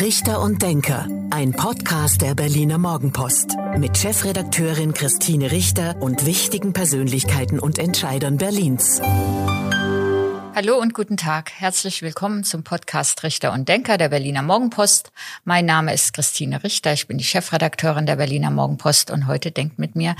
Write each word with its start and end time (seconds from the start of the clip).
Richter 0.00 0.40
und 0.40 0.62
Denker, 0.62 1.06
ein 1.28 1.52
Podcast 1.52 2.22
der 2.22 2.34
Berliner 2.34 2.78
Morgenpost 2.78 3.58
mit 3.76 3.98
Chefredakteurin 3.98 4.94
Christine 4.94 5.50
Richter 5.50 6.00
und 6.00 6.24
wichtigen 6.24 6.72
Persönlichkeiten 6.72 7.58
und 7.58 7.78
Entscheidern 7.78 8.38
Berlins. 8.38 9.02
Hallo 10.54 10.78
und 10.78 10.94
guten 10.94 11.18
Tag. 11.18 11.52
Herzlich 11.52 12.00
willkommen 12.00 12.44
zum 12.44 12.64
Podcast 12.64 13.22
Richter 13.24 13.52
und 13.52 13.68
Denker 13.68 13.98
der 13.98 14.08
Berliner 14.08 14.40
Morgenpost. 14.40 15.12
Mein 15.44 15.66
Name 15.66 15.92
ist 15.92 16.14
Christine 16.14 16.64
Richter. 16.64 16.94
Ich 16.94 17.06
bin 17.06 17.18
die 17.18 17.24
Chefredakteurin 17.24 18.06
der 18.06 18.16
Berliner 18.16 18.50
Morgenpost 18.50 19.10
und 19.10 19.26
heute 19.26 19.50
denkt 19.50 19.78
mit 19.78 19.96
mir 19.96 20.16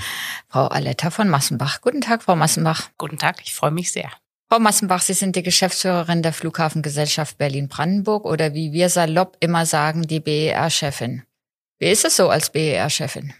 Frau 0.47 0.67
Aletta 0.67 1.09
von 1.09 1.27
Massenbach. 1.27 1.81
Guten 1.81 2.01
Tag, 2.01 2.21
Frau 2.21 2.35
Massenbach. 2.35 2.89
Guten 2.99 3.17
Tag, 3.17 3.41
ich 3.43 3.55
freue 3.55 3.71
mich 3.71 3.91
sehr. 3.91 4.11
Frau 4.51 4.59
Massenbach, 4.59 5.01
Sie 5.01 5.13
sind 5.13 5.37
die 5.37 5.43
Geschäftsführerin 5.43 6.23
der 6.23 6.33
Flughafengesellschaft 6.33 7.37
Berlin-Brandenburg 7.37 8.25
oder 8.25 8.53
wie 8.53 8.73
wir 8.73 8.89
salopp 8.89 9.37
immer 9.39 9.65
sagen, 9.65 10.01
die 10.01 10.19
BER-Chefin. 10.19 11.23
Wie 11.79 11.89
ist 11.89 12.03
es 12.03 12.17
so 12.17 12.27
als 12.27 12.49
BER-Chefin? 12.49 13.33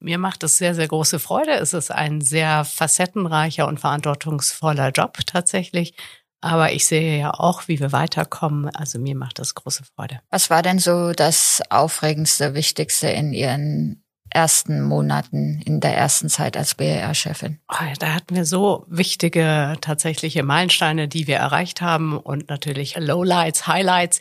Mir 0.00 0.18
macht 0.18 0.42
es 0.42 0.58
sehr, 0.58 0.74
sehr 0.74 0.88
große 0.88 1.20
Freude. 1.20 1.52
Es 1.52 1.72
ist 1.72 1.92
ein 1.92 2.20
sehr 2.20 2.64
facettenreicher 2.64 3.68
und 3.68 3.78
verantwortungsvoller 3.78 4.90
Job 4.90 5.16
tatsächlich. 5.24 5.94
Aber 6.40 6.72
ich 6.72 6.84
sehe 6.86 7.16
ja 7.16 7.30
auch, 7.30 7.68
wie 7.68 7.78
wir 7.78 7.92
weiterkommen. 7.92 8.68
Also 8.74 8.98
mir 8.98 9.14
macht 9.14 9.38
das 9.38 9.54
große 9.54 9.84
Freude. 9.94 10.18
Was 10.30 10.50
war 10.50 10.62
denn 10.62 10.80
so 10.80 11.12
das 11.12 11.62
Aufregendste, 11.70 12.54
Wichtigste 12.54 13.06
in 13.06 13.32
Ihren 13.32 14.02
ersten 14.30 14.82
Monaten, 14.82 15.60
in 15.64 15.80
der 15.80 15.96
ersten 15.96 16.28
Zeit 16.28 16.56
als 16.56 16.74
BER-Chefin? 16.74 17.58
Oh, 17.68 17.84
da 17.98 18.14
hatten 18.14 18.34
wir 18.34 18.44
so 18.44 18.84
wichtige 18.88 19.76
tatsächliche 19.80 20.42
Meilensteine, 20.42 21.08
die 21.08 21.26
wir 21.26 21.36
erreicht 21.36 21.80
haben 21.80 22.18
und 22.18 22.48
natürlich 22.48 22.96
Lowlights, 22.96 23.66
Highlights. 23.66 24.20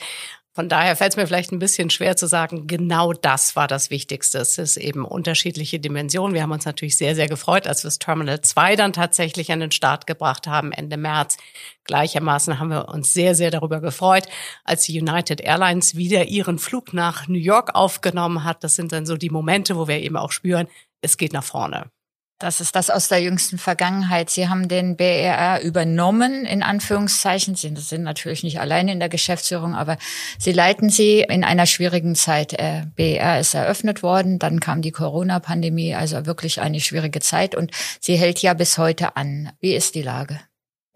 Von 0.56 0.70
daher 0.70 0.96
fällt 0.96 1.12
es 1.12 1.18
mir 1.18 1.28
vielleicht 1.28 1.52
ein 1.52 1.60
bisschen 1.60 1.90
schwer 1.90 2.16
zu 2.16 2.28
sagen, 2.28 2.66
genau 2.66 3.12
das 3.12 3.58
war 3.58 3.68
das 3.68 3.90
Wichtigste. 3.90 4.38
Es 4.38 4.58
ist 4.58 4.78
eben 4.78 5.04
unterschiedliche 5.04 5.82
Dimensionen. 5.82 6.34
Wir 6.34 6.44
haben 6.44 6.54
uns 6.54 6.64
natürlich 6.64 6.98
sehr, 6.98 7.14
sehr 7.14 7.28
gefreut, 7.28 7.68
als 7.68 7.84
wir 7.84 7.90
das 7.90 8.00
Terminal 8.00 8.40
2 8.40 8.78
dann 8.78 8.94
tatsächlich 8.94 9.52
an 9.52 9.60
den 9.60 9.72
Start 9.72 10.08
gebracht 10.08 10.48
haben, 10.48 10.72
Ende 10.72 10.96
März. 10.96 11.36
Gleichermaßen 11.84 12.58
haben 12.58 12.70
wir 12.70 12.88
uns 12.88 13.12
sehr, 13.12 13.36
sehr 13.36 13.52
darüber 13.52 13.82
gefreut, 13.82 14.30
als 14.64 14.84
die 14.84 14.98
United 14.98 15.42
Airlines 15.42 15.98
wieder 15.98 16.30
ihren 16.30 16.58
Flug 16.58 16.94
nach 16.94 17.28
New 17.28 17.38
York 17.38 17.76
aufgenommen 17.76 18.46
hat. 18.46 18.64
Das 18.64 18.76
sind 18.76 18.94
dann 18.94 19.06
so 19.06 19.18
die 19.18 19.30
Momente, 19.30 19.76
wo 19.76 19.90
wir 19.90 20.00
eben 20.00 20.16
auch 20.16 20.32
spüren, 20.32 20.70
es 21.02 21.18
geht 21.18 21.34
nach 21.34 21.44
vorne. 21.44 21.92
Das 22.38 22.60
ist 22.60 22.76
das 22.76 22.90
aus 22.90 23.08
der 23.08 23.22
jüngsten 23.22 23.58
Vergangenheit. 23.58 24.30
Sie 24.30 24.50
haben 24.50 24.68
den 24.68 24.98
BER 24.98 25.62
übernommen, 25.62 26.46
in 26.46 26.64
Anführungszeichen. 26.64 27.56
Sie 27.56 27.74
sind 27.78 28.04
natürlich 28.04 28.44
nicht 28.44 28.60
alleine 28.60 28.92
in 28.92 29.00
der 29.00 29.08
Geschäftsführung, 29.08 29.74
aber 29.74 29.98
Sie 30.38 30.52
leiten 30.52 30.90
sie 30.90 31.22
in 31.22 31.44
einer 31.44 31.66
schwierigen 31.66 32.14
Zeit. 32.16 32.54
Äh, 32.54 32.84
BER 32.96 33.40
ist 33.40 33.54
eröffnet 33.54 34.04
worden, 34.04 34.38
dann 34.38 34.60
kam 34.60 34.82
die 34.82 34.92
Corona-Pandemie, 34.92 35.96
also 35.96 36.26
wirklich 36.26 36.62
eine 36.62 36.80
schwierige 36.80 37.20
Zeit 37.20 37.56
und 37.56 37.72
sie 38.00 38.16
hält 38.16 38.42
ja 38.42 38.54
bis 38.54 38.78
heute 38.78 39.16
an. 39.16 39.52
Wie 39.60 39.74
ist 39.74 39.96
die 39.96 40.02
Lage? 40.02 40.40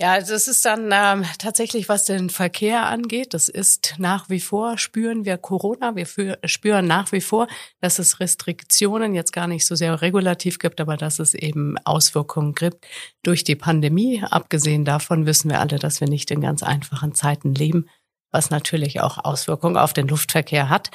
Ja, 0.01 0.17
das 0.17 0.47
ist 0.47 0.63
dann 0.63 0.91
ähm, 0.93 1.25
tatsächlich, 1.39 1.89
was 1.89 2.05
den 2.05 2.29
Verkehr 2.29 2.85
angeht. 2.85 3.33
Das 3.33 3.49
ist 3.49 3.95
nach 3.97 4.29
wie 4.29 4.39
vor, 4.39 4.77
spüren 4.77 5.25
wir 5.25 5.37
Corona. 5.37 5.97
Wir 5.97 6.05
für, 6.05 6.39
spüren 6.45 6.87
nach 6.87 7.11
wie 7.11 7.19
vor, 7.19 7.49
dass 7.81 7.99
es 7.99 8.21
Restriktionen 8.21 9.13
jetzt 9.13 9.33
gar 9.33 9.47
nicht 9.47 9.65
so 9.65 9.75
sehr 9.75 10.01
regulativ 10.01 10.57
gibt, 10.57 10.79
aber 10.79 10.95
dass 10.95 11.19
es 11.19 11.33
eben 11.33 11.77
Auswirkungen 11.83 12.55
gibt 12.55 12.87
durch 13.23 13.43
die 13.43 13.57
Pandemie. 13.57 14.23
Abgesehen 14.23 14.85
davon 14.85 15.25
wissen 15.25 15.49
wir 15.49 15.59
alle, 15.59 15.79
dass 15.79 15.99
wir 15.99 16.07
nicht 16.07 16.31
in 16.31 16.39
ganz 16.39 16.63
einfachen 16.63 17.13
Zeiten 17.13 17.53
leben, 17.53 17.89
was 18.31 18.51
natürlich 18.51 19.01
auch 19.01 19.17
Auswirkungen 19.17 19.75
auf 19.75 19.91
den 19.91 20.07
Luftverkehr 20.07 20.69
hat. 20.69 20.91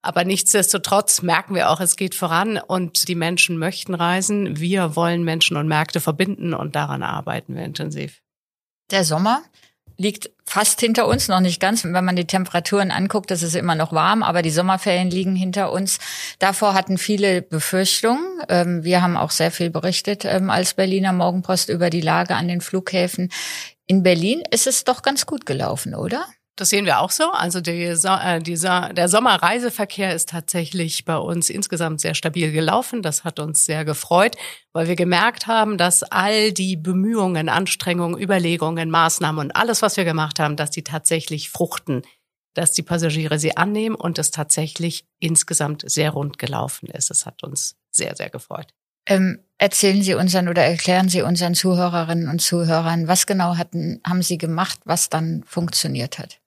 Aber 0.00 0.22
nichtsdestotrotz 0.22 1.22
merken 1.22 1.56
wir 1.56 1.70
auch, 1.70 1.80
es 1.80 1.96
geht 1.96 2.14
voran 2.14 2.58
und 2.58 3.08
die 3.08 3.16
Menschen 3.16 3.58
möchten 3.58 3.94
reisen. 3.94 4.60
Wir 4.60 4.94
wollen 4.94 5.24
Menschen 5.24 5.56
und 5.56 5.66
Märkte 5.66 5.98
verbinden 5.98 6.54
und 6.54 6.76
daran 6.76 7.02
arbeiten 7.02 7.56
wir 7.56 7.64
intensiv. 7.64 8.23
Der 8.90 9.04
Sommer 9.04 9.42
liegt 9.96 10.30
fast 10.44 10.80
hinter 10.80 11.06
uns, 11.06 11.28
noch 11.28 11.40
nicht 11.40 11.60
ganz. 11.60 11.84
Wenn 11.84 12.04
man 12.04 12.16
die 12.16 12.26
Temperaturen 12.26 12.90
anguckt, 12.90 13.30
das 13.30 13.42
ist 13.42 13.54
immer 13.54 13.74
noch 13.74 13.92
warm, 13.92 14.22
aber 14.22 14.42
die 14.42 14.50
Sommerferien 14.50 15.10
liegen 15.10 15.36
hinter 15.36 15.72
uns. 15.72 15.98
Davor 16.38 16.74
hatten 16.74 16.98
viele 16.98 17.42
Befürchtungen. 17.42 18.24
Ähm, 18.48 18.84
wir 18.84 19.02
haben 19.02 19.16
auch 19.16 19.30
sehr 19.30 19.50
viel 19.50 19.70
berichtet 19.70 20.24
ähm, 20.24 20.50
als 20.50 20.74
Berliner 20.74 21.12
Morgenpost 21.12 21.68
über 21.68 21.90
die 21.90 22.00
Lage 22.00 22.34
an 22.34 22.48
den 22.48 22.60
Flughäfen. 22.60 23.30
In 23.86 24.02
Berlin 24.02 24.42
ist 24.50 24.66
es 24.66 24.84
doch 24.84 25.02
ganz 25.02 25.26
gut 25.26 25.46
gelaufen, 25.46 25.94
oder? 25.94 26.24
Das 26.56 26.70
sehen 26.70 26.84
wir 26.84 27.00
auch 27.00 27.10
so. 27.10 27.32
Also 27.32 27.60
die, 27.60 27.82
äh, 27.82 28.40
dieser, 28.40 28.92
der 28.92 29.08
Sommerreiseverkehr 29.08 30.14
ist 30.14 30.28
tatsächlich 30.28 31.04
bei 31.04 31.16
uns 31.16 31.50
insgesamt 31.50 32.00
sehr 32.00 32.14
stabil 32.14 32.52
gelaufen. 32.52 33.02
Das 33.02 33.24
hat 33.24 33.40
uns 33.40 33.64
sehr 33.64 33.84
gefreut, 33.84 34.36
weil 34.72 34.86
wir 34.86 34.94
gemerkt 34.94 35.48
haben, 35.48 35.78
dass 35.78 36.04
all 36.04 36.52
die 36.52 36.76
Bemühungen, 36.76 37.48
Anstrengungen, 37.48 38.20
Überlegungen, 38.20 38.88
Maßnahmen 38.88 39.46
und 39.46 39.56
alles, 39.56 39.82
was 39.82 39.96
wir 39.96 40.04
gemacht 40.04 40.38
haben, 40.38 40.54
dass 40.54 40.70
die 40.70 40.84
tatsächlich 40.84 41.50
fruchten, 41.50 42.02
dass 42.54 42.70
die 42.70 42.82
Passagiere 42.82 43.40
sie 43.40 43.56
annehmen 43.56 43.96
und 43.96 44.20
es 44.20 44.30
tatsächlich 44.30 45.06
insgesamt 45.18 45.82
sehr 45.90 46.10
rund 46.10 46.38
gelaufen 46.38 46.86
ist. 46.88 47.10
Es 47.10 47.26
hat 47.26 47.42
uns 47.42 47.74
sehr, 47.90 48.14
sehr 48.14 48.30
gefreut. 48.30 48.68
Ähm, 49.06 49.40
erzählen 49.58 50.02
Sie 50.02 50.14
unseren 50.14 50.48
oder 50.48 50.62
erklären 50.62 51.08
Sie 51.08 51.22
unseren 51.22 51.54
Zuhörerinnen 51.54 52.28
und 52.28 52.40
Zuhörern, 52.40 53.08
was 53.08 53.26
genau 53.26 53.56
hatten, 53.56 54.00
haben 54.06 54.22
Sie 54.22 54.38
gemacht, 54.38 54.80
was 54.84 55.10
dann 55.10 55.42
funktioniert 55.44 56.18
hat? 56.18 56.40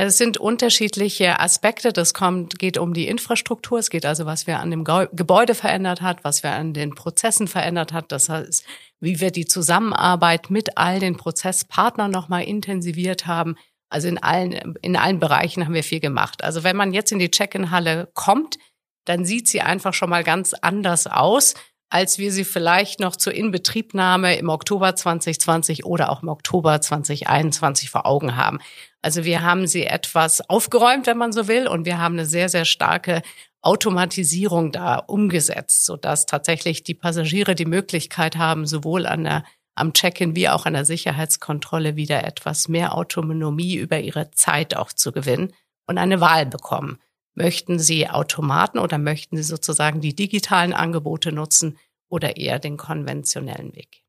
Es 0.00 0.16
sind 0.16 0.38
unterschiedliche 0.38 1.40
Aspekte. 1.40 1.92
Das 1.92 2.14
kommt, 2.14 2.60
geht 2.60 2.78
um 2.78 2.94
die 2.94 3.08
Infrastruktur. 3.08 3.80
Es 3.80 3.90
geht 3.90 4.06
also, 4.06 4.26
was 4.26 4.46
wir 4.46 4.60
an 4.60 4.70
dem 4.70 4.84
Gebäude 4.84 5.56
verändert 5.56 6.02
hat, 6.02 6.22
was 6.22 6.44
wir 6.44 6.52
an 6.52 6.72
den 6.72 6.94
Prozessen 6.94 7.48
verändert 7.48 7.92
hat. 7.92 8.12
Das 8.12 8.28
heißt, 8.28 8.64
wie 9.00 9.18
wir 9.18 9.32
die 9.32 9.46
Zusammenarbeit 9.46 10.50
mit 10.50 10.78
all 10.78 11.00
den 11.00 11.16
Prozesspartnern 11.16 12.12
nochmal 12.12 12.44
intensiviert 12.44 13.26
haben. 13.26 13.56
Also 13.90 14.06
in 14.06 14.18
allen, 14.18 14.76
in 14.82 14.94
allen 14.94 15.18
Bereichen 15.18 15.64
haben 15.64 15.74
wir 15.74 15.82
viel 15.82 15.98
gemacht. 15.98 16.44
Also 16.44 16.62
wenn 16.62 16.76
man 16.76 16.92
jetzt 16.92 17.10
in 17.10 17.18
die 17.18 17.32
Check-in-Halle 17.32 18.08
kommt, 18.14 18.56
dann 19.04 19.24
sieht 19.24 19.48
sie 19.48 19.62
einfach 19.62 19.94
schon 19.94 20.10
mal 20.10 20.22
ganz 20.22 20.54
anders 20.54 21.08
aus 21.08 21.54
als 21.90 22.18
wir 22.18 22.32
sie 22.32 22.44
vielleicht 22.44 23.00
noch 23.00 23.16
zur 23.16 23.34
Inbetriebnahme 23.34 24.36
im 24.36 24.50
Oktober 24.50 24.94
2020 24.94 25.84
oder 25.86 26.10
auch 26.10 26.22
im 26.22 26.28
Oktober 26.28 26.80
2021 26.80 27.90
vor 27.90 28.04
Augen 28.04 28.36
haben. 28.36 28.58
Also 29.02 29.24
wir 29.24 29.42
haben 29.42 29.66
sie 29.66 29.84
etwas 29.84 30.48
aufgeräumt, 30.48 31.06
wenn 31.06 31.18
man 31.18 31.32
so 31.32 31.46
will, 31.48 31.68
und 31.68 31.84
wir 31.84 31.98
haben 31.98 32.14
eine 32.14 32.26
sehr, 32.26 32.48
sehr 32.48 32.64
starke 32.64 33.22
Automatisierung 33.62 34.72
da 34.72 34.96
umgesetzt, 34.96 35.84
sodass 35.84 36.26
tatsächlich 36.26 36.82
die 36.82 36.94
Passagiere 36.94 37.54
die 37.54 37.64
Möglichkeit 37.64 38.36
haben, 38.36 38.66
sowohl 38.66 39.06
an 39.06 39.24
der 39.24 39.44
am 39.78 39.92
Check-in 39.92 40.34
wie 40.34 40.48
auch 40.48 40.66
an 40.66 40.72
der 40.72 40.84
Sicherheitskontrolle 40.84 41.94
wieder 41.96 42.24
etwas 42.24 42.68
mehr 42.68 42.96
Autonomie 42.96 43.76
über 43.76 44.00
ihre 44.00 44.30
Zeit 44.32 44.76
auch 44.76 44.92
zu 44.92 45.12
gewinnen 45.12 45.52
und 45.86 45.98
eine 45.98 46.20
Wahl 46.20 46.46
bekommen. 46.46 46.98
Möchten 47.34 47.78
Sie 47.78 48.08
Automaten 48.08 48.78
oder 48.78 48.98
möchten 48.98 49.36
Sie 49.36 49.44
sozusagen 49.44 50.00
die 50.00 50.16
digitalen 50.16 50.72
Angebote 50.72 51.30
nutzen 51.30 51.78
oder 52.08 52.36
eher 52.36 52.58
den 52.58 52.76
konventionellen 52.76 53.74
Weg? 53.76 54.02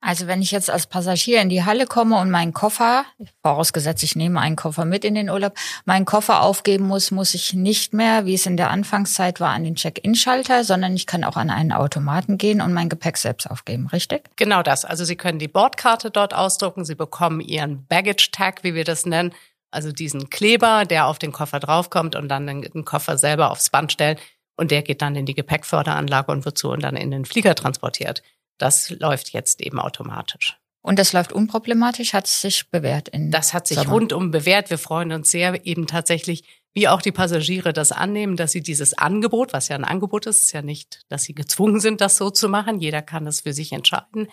Also 0.00 0.28
wenn 0.28 0.42
ich 0.42 0.52
jetzt 0.52 0.70
als 0.70 0.86
Passagier 0.86 1.40
in 1.40 1.48
die 1.48 1.64
Halle 1.64 1.86
komme 1.86 2.20
und 2.20 2.30
meinen 2.30 2.52
Koffer, 2.52 3.04
vorausgesetzt 3.42 4.04
ich 4.04 4.14
nehme 4.14 4.40
einen 4.40 4.54
Koffer 4.54 4.84
mit 4.84 5.04
in 5.04 5.16
den 5.16 5.28
Urlaub, 5.28 5.54
meinen 5.86 6.04
Koffer 6.04 6.42
aufgeben 6.42 6.86
muss, 6.86 7.10
muss 7.10 7.34
ich 7.34 7.52
nicht 7.52 7.92
mehr, 7.94 8.24
wie 8.24 8.34
es 8.34 8.46
in 8.46 8.56
der 8.56 8.70
Anfangszeit 8.70 9.40
war, 9.40 9.50
an 9.50 9.64
den 9.64 9.74
Check-in-Schalter, 9.74 10.62
sondern 10.62 10.94
ich 10.94 11.06
kann 11.06 11.24
auch 11.24 11.36
an 11.36 11.50
einen 11.50 11.72
Automaten 11.72 12.38
gehen 12.38 12.60
und 12.60 12.72
mein 12.72 12.88
Gepäck 12.88 13.16
selbst 13.16 13.50
aufgeben, 13.50 13.88
richtig? 13.88 14.30
Genau 14.36 14.62
das. 14.62 14.84
Also 14.84 15.04
Sie 15.04 15.16
können 15.16 15.40
die 15.40 15.48
Bordkarte 15.48 16.12
dort 16.12 16.32
ausdrucken, 16.32 16.84
Sie 16.84 16.94
bekommen 16.94 17.40
Ihren 17.40 17.84
Baggage-Tag, 17.86 18.62
wie 18.62 18.74
wir 18.74 18.84
das 18.84 19.04
nennen, 19.04 19.34
also 19.72 19.90
diesen 19.90 20.30
Kleber, 20.30 20.84
der 20.84 21.06
auf 21.06 21.18
den 21.18 21.32
Koffer 21.32 21.58
draufkommt 21.58 22.14
und 22.14 22.28
dann 22.28 22.46
den 22.46 22.84
Koffer 22.84 23.18
selber 23.18 23.50
aufs 23.50 23.70
Band 23.70 23.92
stellen 23.92 24.16
und 24.56 24.70
der 24.70 24.82
geht 24.82 25.02
dann 25.02 25.16
in 25.16 25.26
die 25.26 25.34
Gepäckförderanlage 25.34 26.32
und 26.32 26.44
wird 26.44 26.56
so 26.56 26.72
und 26.72 26.82
dann 26.82 26.96
in 26.96 27.10
den 27.10 27.24
Flieger 27.24 27.54
transportiert. 27.54 28.22
Das 28.58 28.90
läuft 28.90 29.30
jetzt 29.32 29.60
eben 29.60 29.80
automatisch. 29.80 30.58
Und 30.82 30.98
das 30.98 31.12
läuft 31.12 31.32
unproblematisch, 31.32 32.12
hat 32.12 32.26
es 32.26 32.40
sich 32.40 32.70
bewährt 32.70 33.08
in 33.08 33.30
Das 33.30 33.52
hat 33.52 33.66
sich 33.66 33.78
Sommer. 33.78 33.92
rundum 33.92 34.30
bewährt. 34.30 34.70
Wir 34.70 34.78
freuen 34.78 35.12
uns 35.12 35.30
sehr 35.30 35.66
eben 35.66 35.86
tatsächlich, 35.86 36.44
wie 36.72 36.88
auch 36.88 37.02
die 37.02 37.12
Passagiere 37.12 37.72
das 37.72 37.92
annehmen, 37.92 38.36
dass 38.36 38.52
sie 38.52 38.62
dieses 38.62 38.96
Angebot, 38.96 39.52
was 39.52 39.68
ja 39.68 39.76
ein 39.76 39.84
Angebot 39.84 40.26
ist, 40.26 40.38
ist 40.38 40.52
ja 40.52 40.62
nicht, 40.62 41.02
dass 41.08 41.24
sie 41.24 41.34
gezwungen 41.34 41.80
sind, 41.80 42.00
das 42.00 42.16
so 42.16 42.30
zu 42.30 42.48
machen. 42.48 42.80
Jeder 42.80 43.02
kann 43.02 43.24
das 43.24 43.40
für 43.40 43.52
sich 43.52 43.72
entscheiden. 43.72 44.28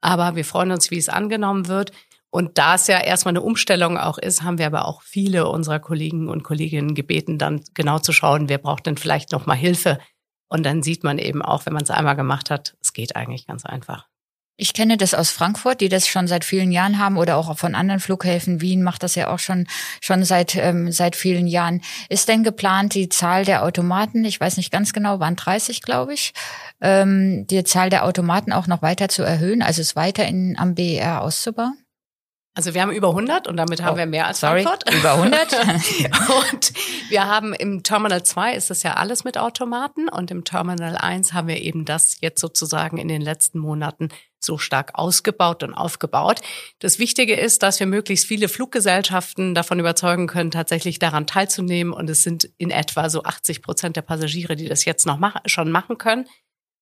Aber 0.00 0.34
wir 0.34 0.44
freuen 0.44 0.72
uns, 0.72 0.90
wie 0.90 0.98
es 0.98 1.08
angenommen 1.08 1.68
wird. 1.68 1.92
Und 2.30 2.56
da 2.56 2.76
es 2.76 2.86
ja 2.86 2.98
erstmal 2.98 3.32
eine 3.32 3.42
Umstellung 3.42 3.98
auch 3.98 4.16
ist, 4.16 4.42
haben 4.42 4.56
wir 4.56 4.66
aber 4.66 4.86
auch 4.86 5.02
viele 5.02 5.48
unserer 5.48 5.80
Kollegen 5.80 6.30
und 6.30 6.42
Kolleginnen 6.42 6.94
gebeten, 6.94 7.36
dann 7.36 7.62
genau 7.74 7.98
zu 7.98 8.12
schauen, 8.12 8.48
wer 8.48 8.56
braucht 8.56 8.86
denn 8.86 8.96
vielleicht 8.96 9.32
noch 9.32 9.44
mal 9.44 9.54
Hilfe. 9.54 9.98
Und 10.52 10.64
dann 10.64 10.82
sieht 10.82 11.02
man 11.02 11.16
eben 11.16 11.40
auch, 11.40 11.64
wenn 11.64 11.72
man 11.72 11.82
es 11.82 11.88
einmal 11.88 12.14
gemacht 12.14 12.50
hat, 12.50 12.76
es 12.82 12.92
geht 12.92 13.16
eigentlich 13.16 13.46
ganz 13.46 13.64
einfach. 13.64 14.06
Ich 14.58 14.74
kenne 14.74 14.98
das 14.98 15.14
aus 15.14 15.30
Frankfurt, 15.30 15.80
die 15.80 15.88
das 15.88 16.06
schon 16.06 16.28
seit 16.28 16.44
vielen 16.44 16.72
Jahren 16.72 16.98
haben 16.98 17.16
oder 17.16 17.38
auch 17.38 17.56
von 17.56 17.74
anderen 17.74 18.00
Flughäfen. 18.00 18.60
Wien 18.60 18.82
macht 18.82 19.02
das 19.02 19.14
ja 19.14 19.32
auch 19.32 19.38
schon 19.38 19.66
schon 20.02 20.24
seit 20.24 20.54
ähm, 20.56 20.92
seit 20.92 21.16
vielen 21.16 21.46
Jahren. 21.46 21.80
Ist 22.10 22.28
denn 22.28 22.44
geplant, 22.44 22.92
die 22.94 23.08
Zahl 23.08 23.46
der 23.46 23.64
Automaten, 23.64 24.26
ich 24.26 24.38
weiß 24.38 24.58
nicht 24.58 24.70
ganz 24.70 24.92
genau, 24.92 25.20
waren 25.20 25.36
30, 25.36 25.80
glaube 25.80 26.12
ich, 26.12 26.34
ähm, 26.82 27.46
die 27.46 27.64
Zahl 27.64 27.88
der 27.88 28.04
Automaten 28.04 28.52
auch 28.52 28.66
noch 28.66 28.82
weiter 28.82 29.08
zu 29.08 29.22
erhöhen, 29.22 29.62
also 29.62 29.80
es 29.80 29.96
weiter 29.96 30.26
in, 30.26 30.58
am 30.58 30.74
BER 30.74 31.22
auszubauen? 31.22 31.81
Also 32.54 32.74
wir 32.74 32.82
haben 32.82 32.92
über 32.92 33.08
100 33.08 33.48
und 33.48 33.56
damit 33.56 33.82
haben 33.82 33.94
oh, 33.94 33.98
wir 33.98 34.04
mehr 34.04 34.26
als 34.26 34.40
sorry, 34.40 34.62
Frankfurt. 34.62 34.94
Über 34.94 35.14
100. 35.14 35.52
und 36.52 36.72
wir 37.08 37.26
haben 37.26 37.54
im 37.54 37.82
Terminal 37.82 38.24
2 38.24 38.54
ist 38.54 38.68
das 38.68 38.82
ja 38.82 38.94
alles 38.94 39.24
mit 39.24 39.38
Automaten 39.38 40.08
und 40.10 40.30
im 40.30 40.44
Terminal 40.44 40.96
1 40.96 41.32
haben 41.32 41.48
wir 41.48 41.62
eben 41.62 41.86
das 41.86 42.18
jetzt 42.20 42.40
sozusagen 42.40 42.98
in 42.98 43.08
den 43.08 43.22
letzten 43.22 43.58
Monaten 43.58 44.10
so 44.38 44.58
stark 44.58 44.90
ausgebaut 44.94 45.62
und 45.62 45.72
aufgebaut. 45.72 46.40
Das 46.78 46.98
Wichtige 46.98 47.34
ist, 47.34 47.62
dass 47.62 47.80
wir 47.80 47.86
möglichst 47.86 48.26
viele 48.26 48.48
Fluggesellschaften 48.48 49.54
davon 49.54 49.80
überzeugen 49.80 50.26
können, 50.26 50.50
tatsächlich 50.50 50.98
daran 50.98 51.26
teilzunehmen. 51.26 51.92
Und 51.94 52.10
es 52.10 52.22
sind 52.22 52.50
in 52.58 52.70
etwa 52.70 53.08
so 53.08 53.22
80 53.22 53.62
Prozent 53.62 53.96
der 53.96 54.02
Passagiere, 54.02 54.56
die 54.56 54.68
das 54.68 54.84
jetzt 54.84 55.06
noch 55.06 55.18
mach 55.18 55.36
schon 55.46 55.70
machen 55.70 55.96
können. 55.96 56.26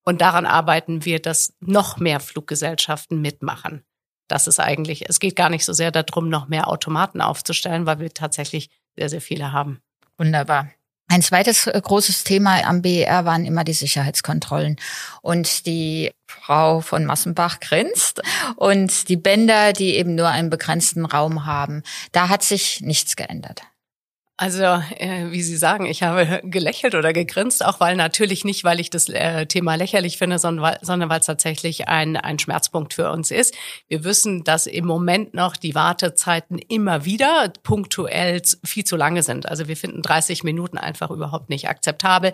Und 0.05 0.20
daran 0.20 0.46
arbeiten 0.46 1.05
wir, 1.05 1.20
dass 1.20 1.55
noch 1.61 1.99
mehr 1.99 2.19
Fluggesellschaften 2.19 3.20
mitmachen. 3.20 3.84
Das 4.31 4.47
ist 4.47 4.61
eigentlich, 4.61 5.09
es 5.09 5.19
geht 5.19 5.35
gar 5.35 5.50
nicht 5.50 5.65
so 5.65 5.73
sehr 5.73 5.91
darum, 5.91 6.29
noch 6.29 6.49
mehr 6.49 6.69
Automaten 6.69 7.21
aufzustellen, 7.21 7.87
weil 7.87 7.99
wir 7.99 8.15
tatsächlich 8.15 8.71
sehr, 8.97 9.09
sehr 9.09 9.21
viele 9.21 9.53
haben. 9.53 9.81
Wunderbar. 10.19 10.71
Ein 11.09 11.23
zweites 11.23 11.67
äh, 11.67 11.81
großes 11.82 12.23
Thema 12.23 12.65
am 12.65 12.82
BER 12.82 13.25
waren 13.25 13.44
immer 13.44 13.65
die 13.65 13.73
Sicherheitskontrollen. 13.73 14.77
Und 15.23 15.67
die 15.67 16.12
Frau 16.29 16.81
von 16.81 17.05
Massenbach 17.05 17.59
grinst 17.59 18.23
und 18.55 19.09
die 19.09 19.17
Bänder, 19.17 19.73
die 19.73 19.97
eben 19.97 20.15
nur 20.15 20.29
einen 20.29 20.50
begrenzten 20.50 21.05
Raum 21.05 21.47
haben. 21.47 21.82
Da 22.12 22.29
hat 22.29 22.44
sich 22.44 22.81
nichts 22.82 23.17
geändert. 23.17 23.62
Also, 24.42 24.62
äh, 24.62 25.31
wie 25.32 25.42
Sie 25.42 25.58
sagen, 25.58 25.84
ich 25.84 26.02
habe 26.02 26.40
gelächelt 26.44 26.94
oder 26.94 27.12
gegrinst, 27.12 27.62
auch 27.62 27.78
weil 27.78 27.94
natürlich 27.94 28.42
nicht, 28.42 28.64
weil 28.64 28.81
ich 28.81 28.88
das 28.88 29.10
äh, 29.10 29.44
Thema 29.44 29.75
lächerlich 29.75 30.16
finde, 30.16 30.38
sondern 30.38 30.62
weil, 31.10 31.20
es 31.20 31.26
tatsächlich 31.26 31.88
ein, 31.88 32.16
ein 32.16 32.38
Schmerzpunkt 32.38 32.94
für 32.94 33.10
uns 33.10 33.31
ist. 33.31 33.54
Wir 33.87 34.02
wissen, 34.02 34.42
dass 34.42 34.66
im 34.66 34.87
Moment 34.87 35.34
noch 35.34 35.58
die 35.58 35.75
Wartezeiten 35.75 36.56
immer 36.56 37.04
wieder 37.04 37.52
punktuell 37.62 38.40
viel 38.64 38.84
zu 38.84 38.96
lange 38.96 39.22
sind. 39.22 39.46
Also 39.46 39.69
wir 39.69 39.76
finden 39.76 40.00
30 40.00 40.43
Minuten 40.43 40.78
einfach 40.78 41.10
überhaupt 41.10 41.50
nicht 41.50 41.69
akzeptabel. 41.69 42.32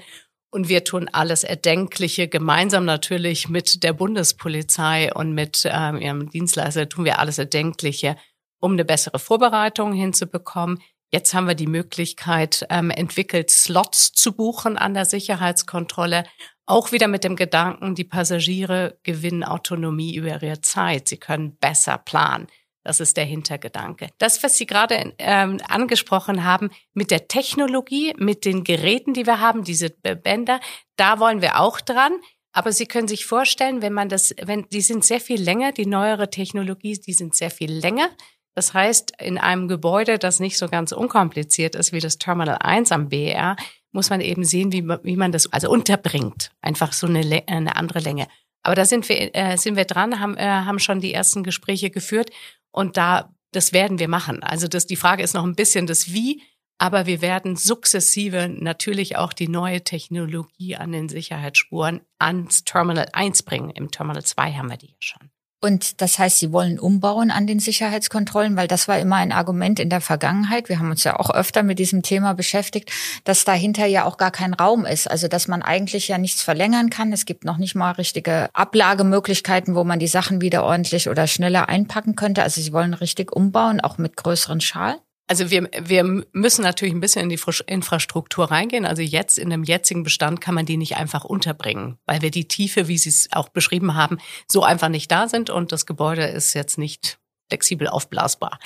Und 0.51 0.69
wir 0.69 0.85
tun 0.85 1.11
alles 1.11 1.43
Erdenkliche 1.43 2.29
gemeinsam 2.29 2.85
natürlich 2.85 3.49
mit 3.49 3.83
der 3.83 3.95
Bundespolizei 3.95 5.13
und 5.13 5.33
mit 5.33 5.69
ähm, 5.69 6.01
ihrem 6.01 6.31
Dienstleister 6.31 6.89
tun 6.89 7.05
wir 7.05 7.19
alles 7.19 7.39
Erdenkliche, 7.39 8.17
um 8.61 8.75
eine 8.75 8.85
bessere 8.85 9.19
Vorbereitung 9.19 9.93
hinzubekommen 9.93 10.79
Jetzt 11.13 11.35
haben 11.35 11.47
wir 11.47 11.55
die 11.55 11.67
Möglichkeit 11.67 12.67
ähm, 12.69 12.91
entwickelt, 12.91 13.51
Slots 13.51 14.13
zu 14.13 14.33
buchen 14.33 14.77
an 14.77 14.95
der 14.95 15.05
Sicherheitskontrolle. 15.05 16.25
Auch 16.67 16.91
wieder 16.91 17.07
mit 17.07 17.23
dem 17.23 17.37
Gedanken, 17.37 17.95
die 17.95 18.05
Passagiere 18.05 18.99
gewinnen 19.05 19.45
Autonomie 19.45 20.17
über 20.17 20.43
ihre 20.43 20.61
Zeit. 20.63 21.07
Sie 21.07 21.19
können 21.19 21.57
besser 21.57 21.99
planen. 21.99 22.49
Das 22.83 23.01
ist 23.01 23.17
der 23.17 23.25
Hintergedanke. 23.25 24.11
Das, 24.19 24.45
was 24.45 24.57
Sie 24.57 24.67
gerade 24.67 25.15
ähm, 25.19 25.61
angesprochen 25.69 26.45
haben, 26.45 26.71
mit 26.95 27.11
der 27.11 27.27
Technologie, 27.27 28.15
mit 28.17 28.45
den 28.45 28.63
Geräten, 28.63 29.13
die 29.13 29.27
wir 29.27 29.41
haben, 29.41 29.65
diese 29.65 29.91
Bänder, 29.91 30.61
da 30.95 31.19
wollen 31.19 31.43
wir 31.43 31.59
auch 31.59 31.81
dran. 31.81 32.13
Aber 32.53 32.73
Sie 32.73 32.87
können 32.87 33.09
sich 33.09 33.27
vorstellen, 33.27 33.83
wenn 33.83 33.93
man 33.93 34.09
das, 34.09 34.35
wenn, 34.41 34.69
die 34.71 34.83
sind 34.83 35.05
sehr 35.05 35.21
viel 35.21 35.43
länger, 35.43 35.73
die 35.73 35.87
neuere 35.87 36.31
Technologie, 36.31 36.97
die 36.99 37.13
sind 37.13 37.35
sehr 37.35 37.51
viel 37.51 37.73
länger. 37.73 38.09
Das 38.57 38.73
heißt, 38.73 39.13
in 39.21 39.37
einem 39.37 39.69
Gebäude, 39.69 40.19
das 40.19 40.41
nicht 40.41 40.57
so 40.57 40.69
ganz 40.69 40.91
unkompliziert 40.91 41.75
ist 41.75 41.93
wie 41.93 42.01
das 42.01 42.17
Terminal 42.17 42.57
1 42.59 42.91
am 42.91 43.11
BR, 43.11 43.55
muss 43.93 44.09
man 44.09 44.23
eben 44.23 44.45
sehen, 44.45 44.73
wie, 44.73 44.83
wie 45.03 45.17
man 45.17 45.31
das 45.31 45.53
also 45.53 45.71
unterbringt. 45.71 46.53
Einfach 46.63 46.95
so 46.95 47.07
eine, 47.07 47.45
eine 47.49 47.77
andere 47.77 47.99
Länge. 47.99 48.29
Aber 48.63 48.75
da 48.75 48.87
sind 48.87 49.07
wir, 49.11 49.35
äh, 49.35 49.59
sind 49.59 49.77
wir 49.77 49.85
dran, 49.85 50.21
haben, 50.21 50.39
äh, 50.39 50.47
haben 50.47 50.79
schon 50.79 51.01
die 51.01 51.13
ersten 51.13 51.43
Gespräche 51.43 51.91
geführt 51.91 52.31
und 52.71 52.97
da, 52.97 53.35
das 53.53 53.75
werden 53.75 53.99
wir 53.99 54.09
machen. 54.09 54.43
Also 54.43 54.69
das, 54.69 54.87
die 54.87 54.97
Frage 54.97 55.23
ist 55.23 55.35
noch 55.35 55.45
ein 55.45 55.55
bisschen 55.55 55.87
das 55.87 56.15
Wie, 56.15 56.43
aber 56.79 57.05
wir 57.05 57.21
werden 57.21 57.57
sukzessive 57.57 58.49
natürlich 58.49 59.19
auch 59.19 59.35
die 59.35 59.49
neue 59.49 59.85
Technologie 59.85 60.77
an 60.77 60.93
den 60.93 61.11
Sicherheitsspuren 61.11 62.01
ans 62.19 62.65
Terminal 62.65 63.09
1 63.13 63.43
bringen. 63.43 63.69
Im 63.69 63.91
Terminal 63.91 64.25
2 64.25 64.55
haben 64.55 64.71
wir 64.71 64.79
die 64.79 64.89
ja 64.89 64.97
schon. 64.99 65.31
Und 65.61 66.03
das 66.03 66.19
heißt, 66.19 66.39
Sie 66.39 66.53
wollen 66.53 66.79
umbauen 66.79 67.31
an 67.31 67.47
den 67.47 67.61
Sicherheitskontrollen, 67.61 68.57
weil 68.57 68.69
das 68.69 68.89
war 68.89 68.99
immer 68.99 69.17
ein 69.17 69.33
Argument 69.33 69.81
in 69.81 69.89
der 69.89 70.03
Vergangenheit. 70.03 70.69
Wir 70.69 70.79
haben 70.79 70.91
uns 70.91 71.03
ja 71.05 71.19
auch 71.19 71.31
öfter 71.31 71.63
mit 71.63 71.79
diesem 71.79 72.03
Thema 72.03 72.35
beschäftigt, 72.35 72.93
dass 73.25 73.45
dahinter 73.45 73.87
ja 73.87 74.05
auch 74.05 74.19
gar 74.19 74.31
kein 74.31 74.53
Raum 74.53 74.85
ist. 74.85 75.11
Also, 75.11 75.29
dass 75.29 75.49
man 75.49 75.63
eigentlich 75.63 76.09
ja 76.09 76.19
nichts 76.19 76.43
verlängern 76.43 76.91
kann. 76.91 77.13
Es 77.13 77.25
gibt 77.25 77.45
noch 77.45 77.57
nicht 77.57 77.75
mal 77.75 77.93
richtige 77.93 78.51
Ablagemöglichkeiten, 78.53 79.75
wo 79.75 79.83
man 79.83 79.99
die 79.99 80.09
Sachen 80.09 80.43
wieder 80.43 80.63
ordentlich 80.63 81.09
oder 81.09 81.27
schneller 81.27 81.69
einpacken 81.71 82.17
könnte. 82.17 82.43
Also, 82.43 82.61
Sie 82.61 82.73
wollen 82.73 82.93
richtig 82.93 83.33
umbauen, 83.33 83.81
auch 83.81 83.97
mit 83.97 84.17
größeren 84.17 84.61
Schalen. 84.61 84.99
Also 85.29 85.51
wir, 85.51 85.69
wir 85.81 86.05
müssen 86.33 86.63
natürlich 86.63 86.95
ein 86.95 87.01
bisschen 87.01 87.23
in 87.23 87.29
die 87.29 87.41
Infrastruktur 87.67 88.51
reingehen. 88.51 88.87
Also 88.87 89.03
jetzt 89.03 89.39
in 89.39 89.51
dem 89.51 89.65
jetzigen 89.65 90.05
Bestand 90.05 90.41
kann 90.41 90.55
man 90.55 90.67
die 90.67 90.77
nicht 90.77 90.97
einfach 90.97 91.25
unterbringen, 91.25 91.99
weil 92.07 92.23
wir 92.23 92.31
die 92.31 92.47
Tiefe, 92.47 92.87
wie 92.87 92.99
Sie 92.99 93.09
es 93.09 93.29
auch 93.33 93.49
beschrieben 93.49 93.95
haben, 93.95 94.19
so 94.47 94.63
einfach 94.63 94.89
nicht 94.89 95.11
da 95.11 95.29
sind 95.29 95.51
und 95.51 95.73
das 95.73 95.85
Gebäude 95.85 96.25
ist 96.27 96.55
jetzt 96.55 96.79
nicht 96.79 97.19
flexibel 97.49 97.89
aufblasbar. 97.89 98.59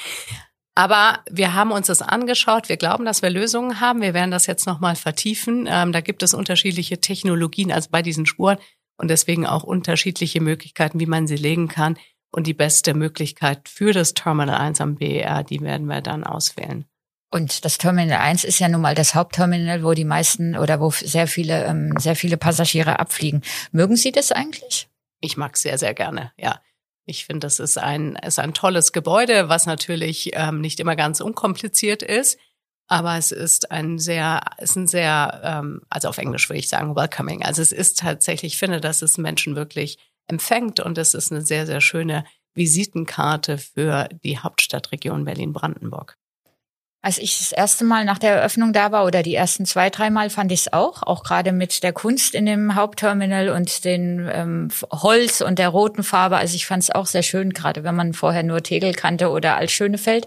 Aber 0.75 1.21
wir 1.31 1.55
haben 1.55 1.73
uns 1.73 1.89
das 1.89 2.01
angeschaut. 2.01 2.69
Wir 2.69 2.77
glauben, 2.77 3.05
dass 3.05 3.23
wir 3.23 3.31
Lösungen 3.31 3.81
haben. 3.81 4.01
Wir 4.03 4.15
werden 4.15 4.31
das 4.31 4.47
jetzt 4.47 4.67
nochmal 4.67 4.97
vertiefen. 4.97 5.67
Ähm, 5.69 5.93
da 5.93 6.01
gibt 6.01 6.23
es 6.23 6.33
unterschiedliche 6.33 7.01
Technologien, 7.01 7.73
also 7.73 7.89
bei 7.91 8.03
diesen 8.03 8.27
Spuren 8.27 8.59
und 8.97 9.09
deswegen 9.09 9.47
auch 9.47 9.63
unterschiedliche 9.63 10.41
Möglichkeiten, 10.41 11.01
wie 11.01 11.07
man 11.07 11.27
sie 11.27 11.37
legen 11.37 11.69
kann. 11.69 11.97
Und 12.33 12.47
die 12.47 12.55
beste 12.55 12.95
Möglichkeit 12.95 13.69
für 13.69 13.93
das 13.93 14.15
Terminal 14.15 14.61
1 14.61 14.81
am 14.81 14.95
BER, 14.97 15.43
die 15.43 15.61
werden 15.61 15.87
wir 15.87 16.01
dann 16.01 16.25
auswählen. 16.25 16.85
Und 17.33 17.65
das 17.65 17.79
Terminal 17.79 18.21
1 18.21 18.45
ist 18.45 18.59
ja 18.59 18.69
nun 18.69 18.81
mal 18.81 18.95
das 18.95 19.15
Hauptterminal, 19.15 19.85
wo 19.85 19.93
die 19.95 20.05
meisten 20.05 20.57
oder 20.57 20.81
wo 20.81 20.91
sehr 20.91 21.27
viele, 21.27 21.65
ähm, 21.65 21.95
sehr 21.99 22.17
viele 22.17 22.37
Passagiere 22.37 22.99
abfliegen. 22.99 23.43
Mögen 23.71 23.97
Sie 23.97 24.11
das 24.11 24.33
eigentlich? 24.33 24.89
Ich 25.21 25.37
mag 25.37 25.55
es 25.55 25.63
sehr, 25.63 25.79
sehr 25.79 25.95
gerne, 25.95 26.33
ja. 26.37 26.61
Ich 27.07 27.25
finde, 27.25 27.47
das 27.47 27.59
ist 27.59 27.79
ein, 27.79 28.15
ist 28.17 28.39
ein 28.39 28.55
tolles 28.55 28.93
Gebäude, 28.93 29.49
was 29.49 29.67
natürlich 29.67 30.31
ähm, 30.35 30.61
nicht 30.61 30.79
immer 30.79 30.95
ganz 30.95 31.21
unkompliziert 31.21 32.03
ist. 32.03 32.39
Aber 32.87 33.17
es 33.17 33.31
ist 33.31 33.71
ein 33.71 33.99
sehr, 33.99 34.41
ist 34.59 34.77
ein 34.77 34.87
sehr, 34.87 35.41
ähm, 35.45 35.83
also 35.89 36.09
auf 36.09 36.19
Englisch 36.19 36.49
würde 36.49 36.59
ich 36.59 36.69
sagen, 36.69 36.97
welcoming. 36.97 37.45
Also 37.45 37.63
es 37.63 37.73
ist 37.73 37.99
tatsächlich, 37.99 38.55
ich 38.55 38.59
finde, 38.59 38.81
dass 38.81 39.03
es 39.03 39.17
Menschen 39.17 39.55
wirklich 39.57 39.99
empfängt. 40.31 40.81
Und 40.81 40.97
es 40.97 41.13
ist 41.13 41.31
eine 41.31 41.43
sehr, 41.43 41.67
sehr 41.67 41.83
schöne 41.83 42.25
Visitenkarte 42.55 43.59
für 43.59 44.09
die 44.25 44.39
Hauptstadtregion 44.39 45.25
Berlin-Brandenburg. 45.25 46.17
Als 47.03 47.17
ich 47.17 47.39
das 47.39 47.53
erste 47.53 47.85
Mal 47.85 48.05
nach 48.05 48.19
der 48.19 48.35
Eröffnung 48.35 48.75
da 48.75 48.93
war 48.93 49.07
oder 49.07 49.23
die 49.23 49.35
ersten 49.35 49.65
zwei, 49.65 49.89
dreimal 49.89 50.29
fand 50.29 50.53
ich 50.53 50.61
es 50.61 50.73
auch, 50.73 51.03
auch 51.03 51.23
gerade 51.23 51.53
mit 51.53 51.83
der 51.83 51.95
Kunst 51.95 52.35
in 52.35 52.45
dem 52.45 52.75
Hauptterminal 52.75 53.49
und 53.49 53.87
den 53.87 54.29
ähm, 54.31 54.69
Holz 54.93 55.41
und 55.41 55.59
der 55.59 55.71
roten 55.71 56.03
Farbe. 56.03 56.37
Also 56.37 56.57
ich 56.57 56.67
fand 56.67 56.83
es 56.83 56.91
auch 56.91 57.07
sehr 57.07 57.23
schön, 57.23 57.55
gerade 57.55 57.85
wenn 57.85 57.95
man 57.95 58.13
vorher 58.13 58.43
nur 58.43 58.63
Tegel 58.63 58.93
kannte 58.93 59.31
oder 59.31 59.57
als 59.57 59.73
Schönefeld. 59.73 60.27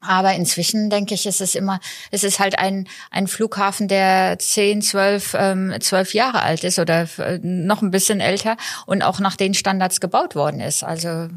Aber 0.00 0.34
inzwischen 0.34 0.90
denke 0.90 1.14
ich, 1.14 1.26
es 1.26 1.40
ist 1.40 1.56
immer, 1.56 1.80
es 2.12 2.22
ist 2.22 2.38
halt 2.38 2.58
ein, 2.58 2.88
ein 3.10 3.26
Flughafen, 3.26 3.88
der 3.88 4.38
zehn, 4.38 4.80
zwölf, 4.80 5.34
ähm, 5.36 5.74
zwölf 5.80 6.14
Jahre 6.14 6.42
alt 6.42 6.62
ist 6.62 6.78
oder 6.78 7.08
äh, 7.18 7.38
noch 7.42 7.82
ein 7.82 7.90
bisschen 7.90 8.20
älter 8.20 8.56
und 8.86 9.02
auch 9.02 9.18
nach 9.18 9.36
den 9.36 9.54
Standards 9.54 10.00
gebaut 10.00 10.36
worden 10.36 10.60
ist. 10.60 10.84
Also 10.84 11.28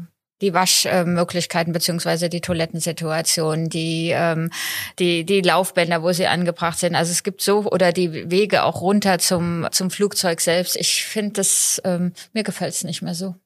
die 0.42 0.52
Waschmöglichkeiten 0.52 1.72
beziehungsweise 1.72 2.28
die 2.28 2.40
Toilettensituation, 2.40 3.68
die 3.68 4.10
ähm, 4.14 4.50
die 4.98 5.24
die 5.24 5.40
Laufbänder, 5.40 6.02
wo 6.02 6.12
sie 6.12 6.26
angebracht 6.26 6.78
sind. 6.78 6.94
Also 6.94 7.12
es 7.12 7.22
gibt 7.22 7.40
so 7.40 7.64
oder 7.64 7.92
die 7.92 8.30
Wege 8.30 8.64
auch 8.64 8.80
runter 8.82 9.18
zum 9.18 9.66
zum 9.70 9.90
Flugzeug 9.90 10.40
selbst. 10.40 10.76
Ich 10.76 11.04
finde 11.04 11.34
das 11.34 11.80
ähm, 11.84 12.12
mir 12.32 12.42
gefällt 12.42 12.74
es 12.74 12.84
nicht 12.84 13.02
mehr 13.02 13.14
so. 13.14 13.36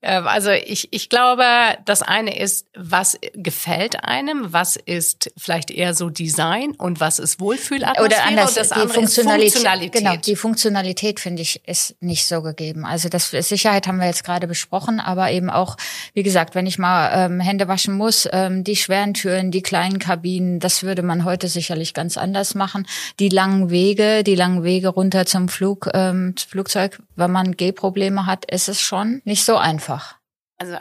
Ähm, 0.00 0.26
also 0.28 0.50
ich, 0.50 0.88
ich 0.92 1.08
glaube, 1.08 1.44
das 1.84 2.02
eine 2.02 2.38
ist, 2.38 2.66
was 2.76 3.18
gefällt 3.34 4.04
einem, 4.04 4.52
was 4.52 4.76
ist 4.76 5.32
vielleicht 5.36 5.70
eher 5.70 5.94
so 5.94 6.08
Design 6.08 6.72
und 6.72 7.00
was 7.00 7.18
ist 7.18 7.40
Wohlfühlatmosphäre 7.40 8.06
Oder 8.06 8.24
anders, 8.24 8.50
und 8.50 8.56
das 8.58 8.68
die 8.68 8.92
Funktionalität, 8.92 9.52
Funktionalität. 9.52 9.92
Genau, 9.92 10.16
die 10.16 10.36
Funktionalität 10.36 11.20
finde 11.20 11.42
ich 11.42 11.66
ist 11.66 11.96
nicht 12.00 12.26
so 12.26 12.42
gegeben. 12.42 12.84
Also 12.84 13.08
das 13.08 13.30
Sicherheit 13.30 13.86
haben 13.86 13.98
wir 13.98 14.06
jetzt 14.06 14.24
gerade 14.24 14.46
besprochen, 14.46 15.00
aber 15.00 15.30
eben 15.30 15.50
auch, 15.50 15.76
wie 16.14 16.22
gesagt, 16.22 16.54
wenn 16.54 16.66
ich 16.66 16.78
mal 16.78 17.10
ähm, 17.12 17.40
Hände 17.40 17.66
waschen 17.68 17.94
muss, 17.94 18.28
ähm, 18.32 18.64
die 18.64 18.76
schweren 18.76 19.14
Türen, 19.14 19.50
die 19.50 19.62
kleinen 19.62 19.98
Kabinen, 19.98 20.60
das 20.60 20.82
würde 20.82 21.02
man 21.02 21.24
heute 21.24 21.48
sicherlich 21.48 21.92
ganz 21.92 22.16
anders 22.16 22.54
machen. 22.54 22.86
Die 23.18 23.28
langen 23.28 23.70
Wege, 23.70 24.22
die 24.22 24.36
langen 24.36 24.62
Wege 24.62 24.88
runter 24.88 25.26
zum 25.26 25.48
Flug, 25.48 25.88
ähm, 25.92 26.34
Flugzeug, 26.48 27.00
wenn 27.16 27.32
man 27.32 27.56
Gehprobleme 27.56 28.26
hat, 28.26 28.44
ist 28.50 28.68
es 28.68 28.80
schon 28.88 29.22
nicht 29.24 29.44
so 29.44 29.56
einfach. 29.56 30.16
Also 30.56 30.78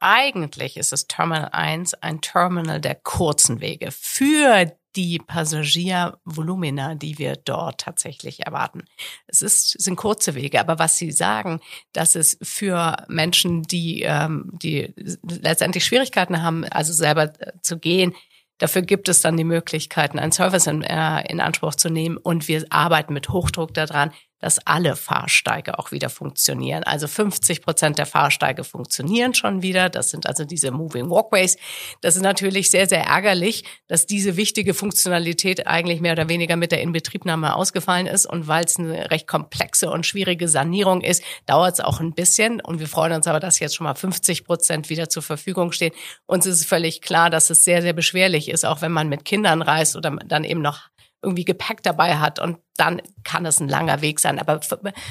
eigentlich 0.00 0.76
ist 0.76 0.92
das 0.92 1.08
Terminal 1.08 1.50
1 1.52 1.94
ein 1.94 2.20
Terminal 2.20 2.80
der 2.80 2.94
kurzen 2.94 3.60
Wege 3.60 3.90
für 3.90 4.72
die 4.96 5.18
Passagiervolumina, 5.18 6.94
die 6.94 7.18
wir 7.18 7.36
dort 7.36 7.80
tatsächlich 7.80 8.46
erwarten. 8.46 8.84
Es 9.26 9.42
ist, 9.42 9.80
sind 9.80 9.96
kurze 9.96 10.34
Wege, 10.34 10.58
aber 10.60 10.78
was 10.78 10.96
Sie 10.96 11.12
sagen, 11.12 11.60
dass 11.92 12.14
es 12.14 12.38
für 12.42 13.04
Menschen, 13.08 13.62
die, 13.62 14.02
ähm, 14.02 14.50
die 14.52 14.94
letztendlich 15.22 15.84
Schwierigkeiten 15.84 16.42
haben, 16.42 16.64
also 16.64 16.92
selber 16.92 17.32
zu 17.62 17.78
gehen, 17.78 18.14
Dafür 18.60 18.82
gibt 18.82 19.08
es 19.08 19.20
dann 19.20 19.36
die 19.36 19.44
Möglichkeiten, 19.44 20.18
einen 20.18 20.32
Service 20.32 20.66
in, 20.66 20.82
äh, 20.82 21.22
in 21.30 21.40
Anspruch 21.40 21.76
zu 21.76 21.90
nehmen 21.90 22.16
und 22.16 22.48
wir 22.48 22.66
arbeiten 22.70 23.14
mit 23.14 23.28
Hochdruck 23.28 23.72
daran, 23.72 24.12
dass 24.40 24.58
alle 24.66 24.96
Fahrsteige 24.96 25.78
auch 25.78 25.92
wieder 25.92 26.10
funktionieren. 26.10 26.84
Also 26.84 27.08
50 27.08 27.62
Prozent 27.62 27.98
der 27.98 28.06
Fahrsteige 28.06 28.64
funktionieren 28.64 29.34
schon 29.34 29.62
wieder. 29.62 29.88
Das 29.88 30.10
sind 30.10 30.26
also 30.26 30.44
diese 30.44 30.70
Moving 30.70 31.10
Walkways. 31.10 31.56
Das 32.00 32.16
ist 32.16 32.22
natürlich 32.22 32.70
sehr, 32.70 32.88
sehr 32.88 33.04
ärgerlich, 33.04 33.64
dass 33.88 34.06
diese 34.06 34.36
wichtige 34.36 34.74
Funktionalität 34.74 35.66
eigentlich 35.66 36.00
mehr 36.00 36.12
oder 36.12 36.28
weniger 36.28 36.56
mit 36.56 36.72
der 36.72 36.82
Inbetriebnahme 36.82 37.54
ausgefallen 37.54 38.06
ist. 38.06 38.26
Und 38.26 38.46
weil 38.46 38.64
es 38.64 38.78
eine 38.78 39.10
recht 39.10 39.26
komplexe 39.26 39.90
und 39.90 40.06
schwierige 40.06 40.48
Sanierung 40.48 41.00
ist, 41.00 41.22
dauert 41.46 41.74
es 41.74 41.80
auch 41.80 42.00
ein 42.00 42.12
bisschen. 42.12 42.60
Und 42.60 42.80
wir 42.80 42.88
freuen 42.88 43.12
uns 43.12 43.26
aber, 43.26 43.40
dass 43.40 43.58
jetzt 43.58 43.76
schon 43.76 43.84
mal 43.84 43.94
50 43.94 44.44
Prozent 44.44 44.90
wieder 44.90 45.08
zur 45.08 45.22
Verfügung 45.22 45.72
stehen. 45.72 45.92
Uns 46.26 46.46
ist 46.46 46.64
völlig 46.64 47.00
klar, 47.00 47.30
dass 47.30 47.50
es 47.50 47.64
sehr, 47.64 47.82
sehr 47.82 47.92
beschwerlich 47.92 48.48
ist, 48.48 48.64
auch 48.64 48.82
wenn 48.82 48.92
man 48.92 49.08
mit 49.08 49.24
Kindern 49.24 49.62
reist 49.62 49.96
oder 49.96 50.16
dann 50.26 50.44
eben 50.44 50.62
noch 50.62 50.88
irgendwie 51.22 51.44
Gepäck 51.44 51.82
dabei 51.82 52.18
hat 52.18 52.38
und 52.38 52.58
dann 52.76 53.02
kann 53.24 53.44
es 53.44 53.60
ein 53.60 53.68
langer 53.68 54.00
Weg 54.00 54.20
sein. 54.20 54.38
Aber 54.38 54.60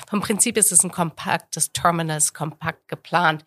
vom 0.10 0.22
Prinzip 0.22 0.58
ist 0.58 0.72
es 0.72 0.84
ein 0.84 0.92
kompaktes 0.92 1.74
Terminal, 1.74 2.22
kompakt 2.34 2.88
geplant. 2.88 3.44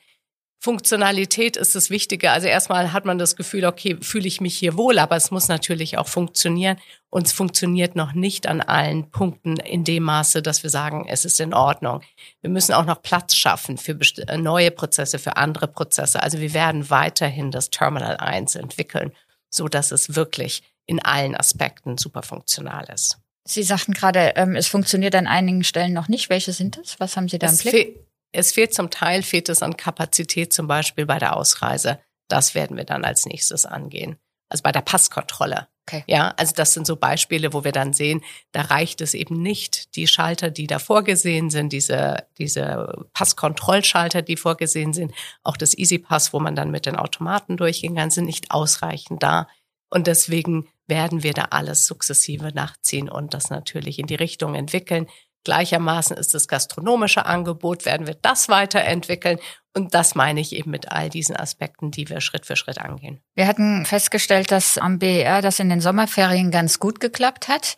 Funktionalität 0.62 1.56
ist 1.56 1.74
das 1.74 1.88
Wichtige. 1.88 2.32
Also 2.32 2.46
erstmal 2.46 2.92
hat 2.92 3.06
man 3.06 3.16
das 3.16 3.34
Gefühl, 3.34 3.64
okay, 3.64 3.96
fühle 4.02 4.28
ich 4.28 4.42
mich 4.42 4.58
hier 4.58 4.76
wohl, 4.76 4.98
aber 4.98 5.16
es 5.16 5.30
muss 5.30 5.48
natürlich 5.48 5.96
auch 5.96 6.06
funktionieren. 6.06 6.76
Und 7.08 7.26
es 7.26 7.32
funktioniert 7.32 7.96
noch 7.96 8.12
nicht 8.12 8.46
an 8.46 8.60
allen 8.60 9.10
Punkten 9.10 9.56
in 9.56 9.84
dem 9.84 10.02
Maße, 10.02 10.42
dass 10.42 10.62
wir 10.62 10.68
sagen, 10.68 11.06
es 11.08 11.24
ist 11.24 11.40
in 11.40 11.54
Ordnung. 11.54 12.02
Wir 12.42 12.50
müssen 12.50 12.74
auch 12.74 12.84
noch 12.84 13.00
Platz 13.00 13.34
schaffen 13.34 13.78
für 13.78 13.98
äh, 14.26 14.36
neue 14.36 14.70
Prozesse, 14.70 15.18
für 15.18 15.38
andere 15.38 15.66
Prozesse. 15.66 16.22
Also 16.22 16.40
wir 16.40 16.52
werden 16.52 16.90
weiterhin 16.90 17.50
das 17.50 17.70
Terminal 17.70 18.18
1 18.18 18.54
entwickeln, 18.54 19.12
so 19.48 19.66
dass 19.66 19.92
es 19.92 20.14
wirklich 20.14 20.62
in 20.90 21.00
allen 21.00 21.36
Aspekten 21.36 21.96
super 21.96 22.24
funktional 22.24 22.84
ist. 22.92 23.18
Sie 23.44 23.62
sagten 23.62 23.94
gerade, 23.94 24.32
ähm, 24.34 24.56
es 24.56 24.66
funktioniert 24.66 25.14
an 25.14 25.28
einigen 25.28 25.62
Stellen 25.62 25.92
noch 25.92 26.08
nicht. 26.08 26.28
Welche 26.28 26.52
sind 26.52 26.78
es? 26.78 26.98
Was 26.98 27.16
haben 27.16 27.28
Sie 27.28 27.38
da 27.38 27.46
im 27.46 27.52
es 27.54 27.62
Blick? 27.62 27.72
Fe 27.72 28.06
es 28.32 28.52
fehlt 28.52 28.74
zum 28.74 28.90
Teil, 28.90 29.22
fehlt 29.22 29.48
es 29.48 29.60
an 29.60 29.76
Kapazität, 29.76 30.52
zum 30.52 30.68
Beispiel 30.68 31.04
bei 31.04 31.18
der 31.18 31.36
Ausreise. 31.36 31.98
Das 32.28 32.54
werden 32.54 32.76
wir 32.76 32.84
dann 32.84 33.04
als 33.04 33.26
nächstes 33.26 33.66
angehen. 33.66 34.18
Also 34.48 34.62
bei 34.62 34.70
der 34.70 34.82
Passkontrolle. 34.82 35.66
Okay. 35.88 36.04
Ja, 36.06 36.32
also 36.36 36.52
das 36.54 36.74
sind 36.74 36.86
so 36.86 36.94
Beispiele, 36.94 37.52
wo 37.52 37.64
wir 37.64 37.72
dann 37.72 37.92
sehen, 37.92 38.22
da 38.52 38.62
reicht 38.62 39.00
es 39.00 39.14
eben 39.14 39.42
nicht, 39.42 39.96
die 39.96 40.06
Schalter, 40.06 40.50
die 40.50 40.68
da 40.68 40.78
vorgesehen 40.78 41.50
sind, 41.50 41.72
diese, 41.72 42.24
diese 42.38 43.08
Passkontrollschalter, 43.14 44.22
die 44.22 44.36
vorgesehen 44.36 44.92
sind, 44.92 45.12
auch 45.42 45.56
das 45.56 45.76
EasyPass, 45.76 46.32
wo 46.32 46.38
man 46.38 46.54
dann 46.54 46.70
mit 46.70 46.86
den 46.86 46.96
Automaten 46.96 47.56
durchgehen 47.56 47.96
kann, 47.96 48.10
sind 48.10 48.26
nicht 48.26 48.52
ausreichend 48.52 49.22
da. 49.24 49.48
Und 49.88 50.06
deswegen 50.06 50.68
werden 50.90 51.22
wir 51.22 51.32
da 51.32 51.46
alles 51.50 51.86
sukzessive 51.86 52.52
nachziehen 52.54 53.08
und 53.08 53.32
das 53.32 53.48
natürlich 53.48 53.98
in 53.98 54.06
die 54.06 54.14
Richtung 54.14 54.54
entwickeln. 54.54 55.06
Gleichermaßen 55.44 56.18
ist 56.18 56.34
das 56.34 56.48
gastronomische 56.48 57.24
Angebot, 57.24 57.86
werden 57.86 58.06
wir 58.06 58.14
das 58.20 58.50
weiterentwickeln. 58.50 59.38
Und 59.74 59.94
das 59.94 60.14
meine 60.14 60.40
ich 60.40 60.54
eben 60.54 60.70
mit 60.70 60.92
all 60.92 61.08
diesen 61.08 61.34
Aspekten, 61.34 61.90
die 61.90 62.10
wir 62.10 62.20
Schritt 62.20 62.44
für 62.44 62.56
Schritt 62.56 62.78
angehen. 62.78 63.20
Wir 63.34 63.46
hatten 63.46 63.86
festgestellt, 63.86 64.50
dass 64.50 64.76
am 64.76 64.98
BER 64.98 65.40
das 65.40 65.58
in 65.58 65.70
den 65.70 65.80
Sommerferien 65.80 66.50
ganz 66.50 66.78
gut 66.78 67.00
geklappt 67.00 67.48
hat. 67.48 67.76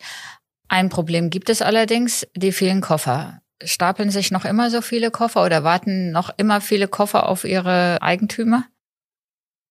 Ein 0.67 0.89
Problem 0.89 1.29
gibt 1.29 1.49
es 1.49 1.61
allerdings, 1.61 2.27
die 2.35 2.51
vielen 2.51 2.81
Koffer. 2.81 3.39
Stapeln 3.63 4.09
sich 4.09 4.31
noch 4.31 4.43
immer 4.43 4.69
so 4.69 4.81
viele 4.81 5.11
Koffer 5.11 5.45
oder 5.45 5.63
warten 5.63 6.11
noch 6.11 6.31
immer 6.35 6.59
viele 6.59 6.89
Koffer 6.89 7.29
auf 7.29 7.45
ihre 7.45 8.01
Eigentümer? 8.01 8.65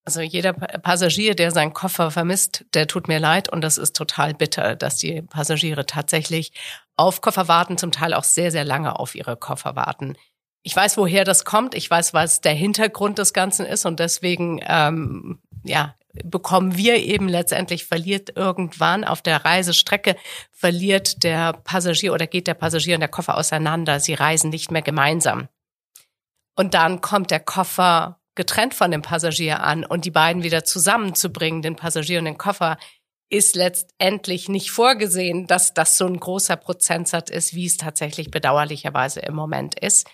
Also 0.05 0.21
jeder 0.21 0.51
Passagier, 0.53 1.33
der 1.33 1.51
seinen 1.51 1.73
Koffer 1.73 2.11
vermisst, 2.11 2.65
der 2.73 2.87
tut 2.87 3.07
mir 3.07 3.19
leid 3.19 3.47
und 3.47 3.61
das 3.61 3.77
ist 3.77 3.95
total 3.95 4.33
bitter, 4.33 4.75
dass 4.75 4.97
die 4.97 5.21
Passagiere 5.21 5.85
tatsächlich 5.85 6.51
auf 6.97 7.21
Koffer 7.21 7.47
warten, 7.47 7.77
zum 7.77 7.91
Teil 7.91 8.13
auch 8.13 8.25
sehr, 8.25 8.51
sehr 8.51 8.65
lange 8.65 8.99
auf 8.99 9.15
ihre 9.15 9.37
Koffer 9.37 9.75
warten. 9.75 10.17
Ich 10.61 10.75
weiß, 10.75 10.97
woher 10.97 11.23
das 11.23 11.45
kommt. 11.45 11.73
Ich 11.73 11.89
weiß, 11.89 12.13
was 12.13 12.41
der 12.41 12.53
Hintergrund 12.53 13.17
des 13.17 13.33
Ganzen 13.33 13.65
ist 13.65 13.85
und 13.85 13.99
deswegen, 13.99 14.61
ähm, 14.65 15.39
ja, 15.63 15.95
bekommen 16.23 16.77
wir 16.77 16.97
eben 16.97 17.27
letztendlich 17.27 17.85
verliert 17.85 18.35
irgendwann 18.35 19.03
auf 19.03 19.21
der 19.21 19.43
Reisestrecke 19.43 20.15
verliert 20.51 21.23
der 21.23 21.53
Passagier 21.53 22.13
oder 22.13 22.27
geht 22.27 22.47
der 22.47 22.53
Passagier 22.53 22.95
und 22.95 23.01
der 23.01 23.09
Koffer 23.09 23.37
auseinander. 23.37 23.99
Sie 23.99 24.13
reisen 24.13 24.51
nicht 24.51 24.69
mehr 24.69 24.83
gemeinsam. 24.83 25.47
Und 26.55 26.75
dann 26.75 27.01
kommt 27.01 27.31
der 27.31 27.39
Koffer 27.39 28.19
getrennt 28.35 28.73
von 28.73 28.91
dem 28.91 29.01
Passagier 29.01 29.61
an 29.61 29.85
und 29.85 30.05
die 30.05 30.11
beiden 30.11 30.43
wieder 30.43 30.63
zusammenzubringen, 30.63 31.61
den 31.61 31.75
Passagier 31.75 32.19
und 32.19 32.25
den 32.25 32.37
Koffer, 32.37 32.77
ist 33.29 33.55
letztendlich 33.55 34.47
nicht 34.47 34.71
vorgesehen, 34.71 35.47
dass 35.47 35.73
das 35.73 35.97
so 35.97 36.05
ein 36.05 36.19
großer 36.19 36.55
Prozentsatz 36.55 37.29
ist, 37.29 37.55
wie 37.55 37.65
es 37.65 37.77
tatsächlich 37.77 38.29
bedauerlicherweise 38.29 39.21
im 39.21 39.33
Moment 39.33 39.79
ist. 39.79 40.07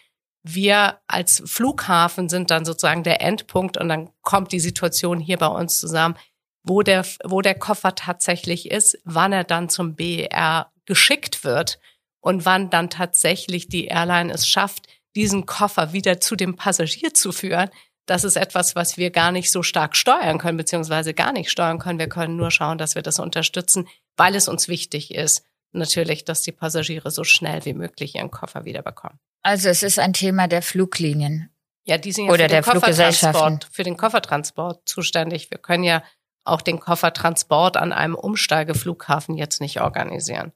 Wir 0.44 1.00
als 1.08 1.44
Flughafen 1.46 2.30
sind 2.30 2.50
dann 2.50 2.64
sozusagen 2.64 3.04
der 3.04 3.22
Endpunkt 3.22 3.78
und 3.78 3.90
dann 3.90 4.10
kommt 4.22 4.54
die 4.54 4.62
Situation 4.62 5.20
hier 5.20 5.38
bei 5.38 5.48
uns 5.48 5.80
zusammen, 5.80 6.16
wo 6.64 6.82
der, 6.82 7.06
wo 7.26 7.42
der 7.42 7.56
Koffer 7.56 7.96
tatsächlich 7.96 8.72
ist, 8.72 8.98
wann 9.04 9.34
er 9.34 9.44
dann 9.44 9.70
zum 9.70 9.96
BER 9.96 10.72
geschickt 10.86 11.44
wird 11.44 11.80
und 12.22 12.46
wann 12.46 12.70
dann 12.70 12.90
tatsächlich 12.90 13.68
die 13.68 13.88
Airline 13.88 14.32
es 14.32 14.48
schafft, 14.48 14.88
diesen 15.16 15.46
Koffer 15.46 15.92
wieder 15.92 16.22
zu 16.22 16.36
dem 16.38 16.56
Passagier 16.56 17.14
zu 17.14 17.32
führen, 17.32 17.70
das 18.10 18.24
ist 18.24 18.38
etwas, 18.38 18.76
was 18.76 18.98
wir 18.98 19.12
gar 19.12 19.32
nicht 19.32 19.52
so 19.52 19.62
stark 19.62 19.96
steuern 19.96 20.40
können, 20.40 20.58
beziehungsweise 20.58 21.14
gar 21.14 21.32
nicht 21.32 21.52
steuern 21.52 21.78
können. 21.78 22.00
Wir 22.00 22.10
können 22.10 22.36
nur 22.36 22.50
schauen, 22.50 22.78
dass 22.78 22.96
wir 22.96 23.04
das 23.04 23.20
unterstützen, 23.20 23.88
weil 24.18 24.36
es 24.36 24.48
uns 24.48 24.68
wichtig 24.68 25.14
ist, 25.14 25.44
natürlich, 25.72 26.26
dass 26.26 26.42
die 26.42 26.52
Passagiere 26.52 27.12
so 27.12 27.24
schnell 27.24 27.64
wie 27.66 27.74
möglich 27.74 28.16
ihren 28.16 28.32
Koffer 28.32 28.66
wiederbekommen. 28.66 29.20
Also 29.44 29.70
es 29.70 29.84
ist 29.84 30.00
ein 30.00 30.14
Thema 30.14 30.48
der 30.48 30.64
Fluglinien. 30.64 31.50
Ja, 31.86 31.98
die 31.98 32.12
sind 32.12 32.26
ja 32.26 32.32
Oder 32.32 32.50
für 32.50 32.56
den 32.56 32.64
Koffertransport, 32.64 33.68
für 33.72 33.84
den 33.84 33.98
Koffertransport 33.98 34.90
zuständig. 34.90 35.52
Wir 35.52 35.60
können 35.60 35.84
ja 35.84 36.04
auch 36.44 36.62
den 36.62 36.80
Koffertransport 36.80 37.78
an 37.78 37.94
einem 37.94 38.16
Umsteigeflughafen 38.16 39.38
jetzt 39.38 39.62
nicht 39.62 39.82
organisieren. 39.82 40.52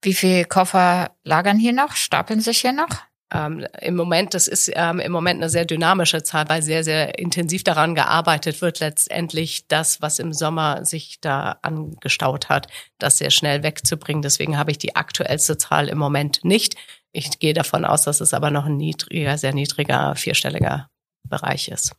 Wie 0.00 0.14
viele 0.14 0.44
Koffer 0.46 1.10
lagern 1.22 1.58
hier 1.58 1.72
noch? 1.72 1.92
Stapeln 1.92 2.40
sich 2.40 2.60
hier 2.60 2.72
noch? 2.72 3.02
Ähm, 3.32 3.66
im 3.80 3.94
Moment, 3.96 4.32
das 4.34 4.48
ist 4.48 4.70
ähm, 4.74 5.00
im 5.00 5.12
Moment 5.12 5.40
eine 5.40 5.50
sehr 5.50 5.64
dynamische 5.64 6.22
Zahl, 6.22 6.48
weil 6.48 6.62
sehr, 6.62 6.82
sehr 6.82 7.18
intensiv 7.18 7.62
daran 7.62 7.94
gearbeitet 7.94 8.62
wird, 8.62 8.80
letztendlich 8.80 9.66
das, 9.68 10.00
was 10.00 10.18
im 10.18 10.32
Sommer 10.32 10.84
sich 10.84 11.20
da 11.20 11.58
angestaut 11.62 12.48
hat, 12.48 12.68
das 12.98 13.18
sehr 13.18 13.30
schnell 13.30 13.62
wegzubringen. 13.62 14.22
Deswegen 14.22 14.56
habe 14.56 14.70
ich 14.70 14.78
die 14.78 14.96
aktuellste 14.96 15.58
Zahl 15.58 15.88
im 15.88 15.98
Moment 15.98 16.44
nicht. 16.44 16.76
Ich 17.12 17.38
gehe 17.38 17.54
davon 17.54 17.84
aus, 17.84 18.02
dass 18.02 18.20
es 18.20 18.32
aber 18.32 18.50
noch 18.50 18.66
ein 18.66 18.76
niedriger, 18.76 19.36
sehr 19.36 19.52
niedriger, 19.52 20.14
vierstelliger 20.14 20.88
Bereich 21.28 21.68
ist. 21.68 21.92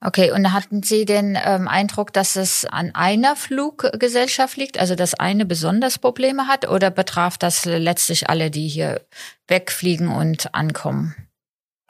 Okay, 0.00 0.32
und 0.32 0.52
hatten 0.52 0.82
Sie 0.82 1.04
den 1.04 1.38
ähm, 1.42 1.68
Eindruck, 1.68 2.12
dass 2.12 2.36
es 2.36 2.64
an 2.64 2.94
einer 2.94 3.36
Fluggesellschaft 3.36 4.56
liegt, 4.56 4.78
also 4.78 4.94
dass 4.94 5.14
eine 5.14 5.46
besonders 5.46 5.98
Probleme 5.98 6.46
hat, 6.46 6.68
oder 6.68 6.90
betraf 6.90 7.38
das 7.38 7.64
letztlich 7.64 8.28
alle, 8.28 8.50
die 8.50 8.68
hier 8.68 9.00
wegfliegen 9.48 10.08
und 10.08 10.54
ankommen? 10.54 11.14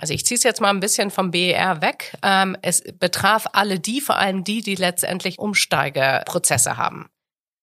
Also 0.03 0.15
ich 0.15 0.27
ziehe 0.27 0.37
es 0.37 0.43
jetzt 0.43 0.61
mal 0.61 0.71
ein 0.71 0.81
bisschen 0.81 1.11
vom 1.11 1.31
BER 1.31 1.81
weg. 1.81 2.17
Ähm, 2.23 2.57
es 2.61 2.83
betraf 2.99 3.47
alle 3.53 3.79
die, 3.79 4.01
vor 4.01 4.17
allem 4.17 4.43
die, 4.43 4.61
die 4.61 4.75
letztendlich 4.75 5.39
Umsteigeprozesse 5.39 6.77
haben. 6.77 7.09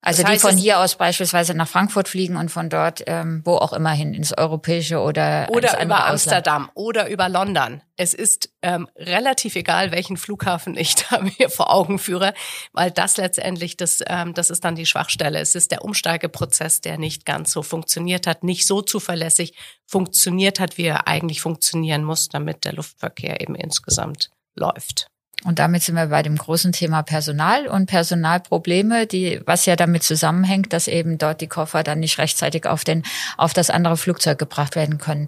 Also 0.02 0.22
das 0.22 0.32
heißt, 0.32 0.44
die 0.44 0.48
von 0.48 0.58
hier 0.58 0.80
aus 0.80 0.96
beispielsweise 0.96 1.54
nach 1.54 1.68
Frankfurt 1.68 2.08
fliegen 2.08 2.38
und 2.38 2.50
von 2.50 2.70
dort 2.70 3.04
ähm, 3.06 3.42
wo 3.44 3.56
auch 3.56 3.74
immer 3.74 3.92
hin 3.92 4.14
ins 4.14 4.38
europäische 4.38 5.00
oder 5.02 5.48
oder 5.50 5.84
über 5.84 6.06
Amsterdam 6.06 6.72
oder 6.74 7.10
über 7.10 7.28
London. 7.28 7.82
Es 7.98 8.14
ist 8.14 8.50
ähm, 8.62 8.88
relativ 8.96 9.58
egal, 9.58 9.92
welchen 9.92 10.16
Flughafen 10.16 10.78
ich 10.78 10.96
da 11.10 11.20
mir 11.20 11.50
vor 11.50 11.74
Augen 11.74 12.00
führe, 12.00 12.34
weil 12.72 12.92
das 12.92 13.18
letztendlich 13.18 13.76
das 13.76 14.02
ähm, 14.08 14.34
das 14.34 14.50
ist 14.50 14.64
dann 14.64 14.76
die 14.76 14.86
Schwachstelle. 14.86 15.40
Es 15.40 15.54
ist 15.54 15.72
der 15.72 15.84
Umsteigeprozess, 15.84 16.80
der 16.80 16.98
nicht 16.98 17.26
ganz 17.26 17.52
so 17.52 17.62
funktioniert 17.62 18.26
hat, 18.26 18.46
nicht 18.46 18.68
so 18.68 18.82
zuverlässig 18.82 19.54
funktioniert 19.86 20.62
hat, 20.62 20.78
wie 20.78 20.86
er 20.86 21.08
eigentlich 21.08 21.42
funktionieren 21.42 22.06
muss, 22.06 22.30
damit 22.30 22.64
der 22.64 22.74
Luftverkehr 22.74 23.42
eben 23.42 23.56
insgesamt 23.56 24.30
läuft. 24.56 25.09
Und 25.46 25.60
damit 25.60 25.84
sind 25.84 25.96
wir 25.96 26.08
bei 26.08 26.22
dem 26.22 26.36
großen 26.36 26.74
Thema 26.74 27.02
Personal 27.02 27.68
und 27.68 27.86
Personalprobleme, 27.86 29.08
die, 29.08 29.40
was 29.46 29.66
ja 29.66 29.78
damit 29.78 30.04
zusammenhängt, 30.04 30.74
dass 30.74 30.90
eben 30.90 31.18
dort 31.18 31.40
die 31.40 31.48
Koffer 31.48 31.84
dann 31.84 32.02
nicht 32.02 32.18
rechtzeitig 32.18 32.66
auf 32.66 32.84
den, 32.84 33.04
auf 33.38 33.54
das 33.54 33.70
andere 33.70 33.96
Flugzeug 33.96 34.38
gebracht 34.38 34.76
werden 34.76 34.98
können. 34.98 35.28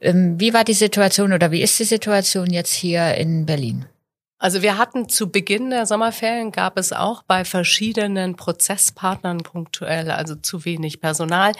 Ähm, 0.00 0.40
wie 0.40 0.52
war 0.52 0.64
die 0.64 0.72
Situation 0.72 1.32
oder 1.32 1.52
wie 1.52 1.62
ist 1.62 1.78
die 1.78 1.84
Situation 1.84 2.50
jetzt 2.50 2.72
hier 2.72 3.14
in 3.14 3.46
Berlin? 3.46 3.86
Also 4.38 4.62
wir 4.62 4.76
hatten 4.76 5.08
zu 5.08 5.30
Beginn 5.30 5.70
der 5.70 5.86
Sommerferien 5.86 6.50
gab 6.50 6.76
es 6.76 6.92
auch 6.92 7.22
bei 7.22 7.44
verschiedenen 7.44 8.34
Prozesspartnern 8.34 9.38
punktuell, 9.38 10.10
also 10.10 10.34
zu 10.34 10.64
wenig 10.64 11.00
Personal. 11.00 11.52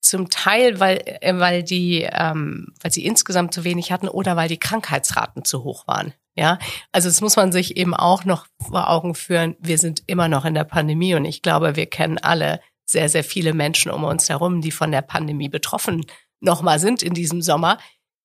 Zum 0.00 0.30
Teil, 0.30 0.80
weil, 0.80 1.02
äh, 1.04 1.38
weil 1.38 1.62
die, 1.62 2.08
ähm, 2.10 2.72
weil 2.80 2.90
sie 2.90 3.04
insgesamt 3.04 3.52
zu 3.52 3.64
wenig 3.64 3.92
hatten 3.92 4.08
oder 4.08 4.36
weil 4.36 4.48
die 4.48 4.58
Krankheitsraten 4.58 5.44
zu 5.44 5.64
hoch 5.64 5.86
waren. 5.86 6.14
Ja, 6.36 6.58
also 6.90 7.08
das 7.08 7.20
muss 7.20 7.36
man 7.36 7.52
sich 7.52 7.76
eben 7.76 7.94
auch 7.94 8.24
noch 8.24 8.46
vor 8.60 8.90
Augen 8.90 9.14
führen. 9.14 9.54
Wir 9.60 9.78
sind 9.78 10.02
immer 10.06 10.28
noch 10.28 10.44
in 10.44 10.54
der 10.54 10.64
Pandemie 10.64 11.14
und 11.14 11.24
ich 11.24 11.42
glaube, 11.42 11.76
wir 11.76 11.86
kennen 11.86 12.18
alle 12.18 12.60
sehr, 12.84 13.08
sehr 13.08 13.24
viele 13.24 13.54
Menschen 13.54 13.90
um 13.90 14.04
uns 14.04 14.28
herum, 14.28 14.60
die 14.60 14.72
von 14.72 14.90
der 14.90 15.02
Pandemie 15.02 15.48
betroffen 15.48 16.04
nochmal 16.40 16.78
sind 16.78 17.02
in 17.02 17.14
diesem 17.14 17.42
Sommer. 17.42 17.78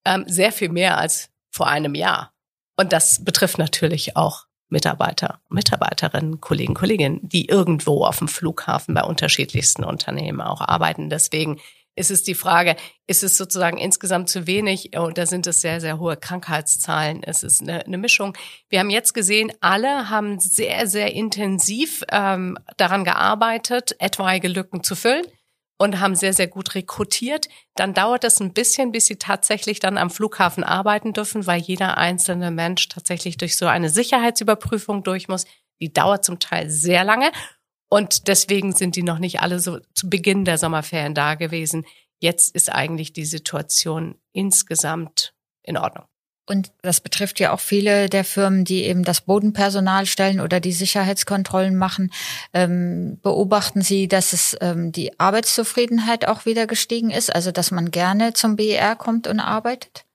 Ähm, 0.05 0.25
sehr 0.27 0.51
viel 0.51 0.69
mehr 0.69 0.97
als 0.97 1.29
vor 1.51 1.67
einem 1.67 1.95
Jahr. 1.95 2.33
Und 2.77 2.93
das 2.93 3.23
betrifft 3.23 3.57
natürlich 3.57 4.15
auch 4.15 4.45
Mitarbeiter, 4.69 5.41
Mitarbeiterinnen, 5.49 6.39
Kollegen, 6.41 6.75
Kolleginnen, 6.75 7.19
die 7.23 7.47
irgendwo 7.47 8.05
auf 8.05 8.19
dem 8.19 8.27
Flughafen 8.27 8.93
bei 8.93 9.03
unterschiedlichsten 9.03 9.83
Unternehmen 9.83 10.41
auch 10.41 10.61
arbeiten. 10.61 11.09
Deswegen 11.09 11.59
ist 11.99 12.11
es 12.11 12.23
die 12.23 12.33
Frage, 12.33 12.77
ist 13.07 13.23
es 13.23 13.37
sozusagen 13.37 13.77
insgesamt 13.77 14.29
zu 14.29 14.47
wenig 14.47 14.97
und 14.97 15.17
da 15.17 15.25
sind 15.25 15.45
es 15.47 15.61
sehr, 15.61 15.81
sehr 15.81 15.99
hohe 15.99 16.15
Krankheitszahlen. 16.15 17.21
Es 17.23 17.43
ist 17.43 17.61
eine, 17.61 17.85
eine 17.85 17.97
Mischung. 17.97 18.37
Wir 18.69 18.79
haben 18.79 18.89
jetzt 18.89 19.13
gesehen, 19.13 19.51
alle 19.59 20.09
haben 20.09 20.39
sehr, 20.39 20.87
sehr 20.87 21.13
intensiv 21.13 22.03
ähm, 22.09 22.57
daran 22.77 23.03
gearbeitet, 23.03 23.97
etwaige 23.99 24.47
Lücken 24.47 24.81
zu 24.81 24.95
füllen 24.95 25.25
und 25.77 25.99
haben 25.99 26.15
sehr, 26.15 26.33
sehr 26.33 26.47
gut 26.47 26.73
rekrutiert. 26.73 27.49
Dann 27.75 27.93
dauert 27.93 28.23
es 28.23 28.39
ein 28.39 28.53
bisschen, 28.53 28.93
bis 28.93 29.05
sie 29.05 29.17
tatsächlich 29.17 29.79
dann 29.79 29.97
am 29.97 30.09
Flughafen 30.09 30.63
arbeiten 30.63 31.11
dürfen, 31.11 31.47
weil 31.47 31.59
jeder 31.59 31.97
einzelne 31.97 32.49
Mensch 32.49 32.87
tatsächlich 32.87 33.35
durch 33.35 33.57
so 33.57 33.65
eine 33.65 33.89
Sicherheitsüberprüfung 33.89 35.03
durch 35.03 35.27
muss. 35.27 35.45
Die 35.81 35.91
dauert 35.91 36.23
zum 36.23 36.39
Teil 36.39 36.69
sehr 36.69 37.03
lange. 37.03 37.31
Und 37.89 38.27
deswegen 38.27 38.73
sind 38.73 38.95
die 38.95 39.03
noch 39.03 39.19
nicht 39.19 39.41
alle 39.41 39.59
so 39.59 39.79
zu 39.95 40.09
Beginn 40.09 40.45
der 40.45 40.57
Sommerferien 40.57 41.15
da 41.15 41.35
gewesen. 41.35 41.85
Jetzt 42.19 42.55
ist 42.55 42.71
eigentlich 42.71 43.13
die 43.13 43.25
Situation 43.25 44.15
insgesamt 44.31 45.33
in 45.63 45.77
Ordnung. 45.77 46.05
Und 46.49 46.71
das 46.81 46.99
betrifft 46.99 47.39
ja 47.39 47.53
auch 47.53 47.59
viele 47.59 48.09
der 48.09 48.23
Firmen, 48.23 48.65
die 48.65 48.83
eben 48.83 49.03
das 49.03 49.21
Bodenpersonal 49.21 50.07
stellen 50.07 50.39
oder 50.41 50.59
die 50.59 50.71
Sicherheitskontrollen 50.71 51.75
machen. 51.75 52.11
Ähm, 52.53 53.19
beobachten 53.21 53.81
Sie, 53.81 54.07
dass 54.07 54.33
es 54.33 54.57
ähm, 54.59 54.91
die 54.91 55.19
Arbeitszufriedenheit 55.19 56.27
auch 56.27 56.47
wieder 56.47 56.65
gestiegen 56.65 57.11
ist, 57.11 57.33
also 57.33 57.51
dass 57.51 57.69
man 57.69 57.91
gerne 57.91 58.33
zum 58.33 58.55
BER 58.55 58.95
kommt 58.95 59.27
und 59.27 59.39
arbeitet? 59.39 60.05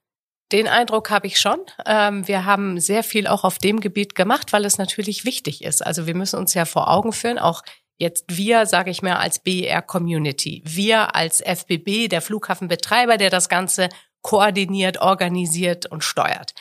Den 0.51 0.67
Eindruck 0.67 1.09
habe 1.09 1.27
ich 1.27 1.39
schon. 1.39 1.59
Ähm, 1.85 2.27
wir 2.27 2.45
haben 2.45 2.79
sehr 2.79 3.03
viel 3.03 3.27
auch 3.27 3.43
auf 3.43 3.57
dem 3.57 3.79
Gebiet 3.79 4.13
gemacht, 4.13 4.53
weil 4.53 4.65
es 4.65 4.77
natürlich 4.77 5.25
wichtig 5.25 5.63
ist. 5.63 5.85
Also 5.85 6.05
wir 6.05 6.15
müssen 6.15 6.37
uns 6.37 6.53
ja 6.53 6.65
vor 6.65 6.89
Augen 6.89 7.13
führen, 7.13 7.39
auch 7.39 7.63
jetzt 7.97 8.25
wir, 8.37 8.65
sage 8.65 8.91
ich 8.91 9.01
mal, 9.01 9.15
als 9.15 9.39
BER 9.39 9.81
Community, 9.81 10.61
wir 10.65 11.15
als 11.15 11.41
FBB, 11.41 12.09
der 12.09 12.21
Flughafenbetreiber, 12.21 13.17
der 13.17 13.29
das 13.29 13.49
Ganze 13.49 13.89
koordiniert, 14.21 14.99
organisiert 14.99 15.85
und 15.87 16.03
steuert. 16.03 16.53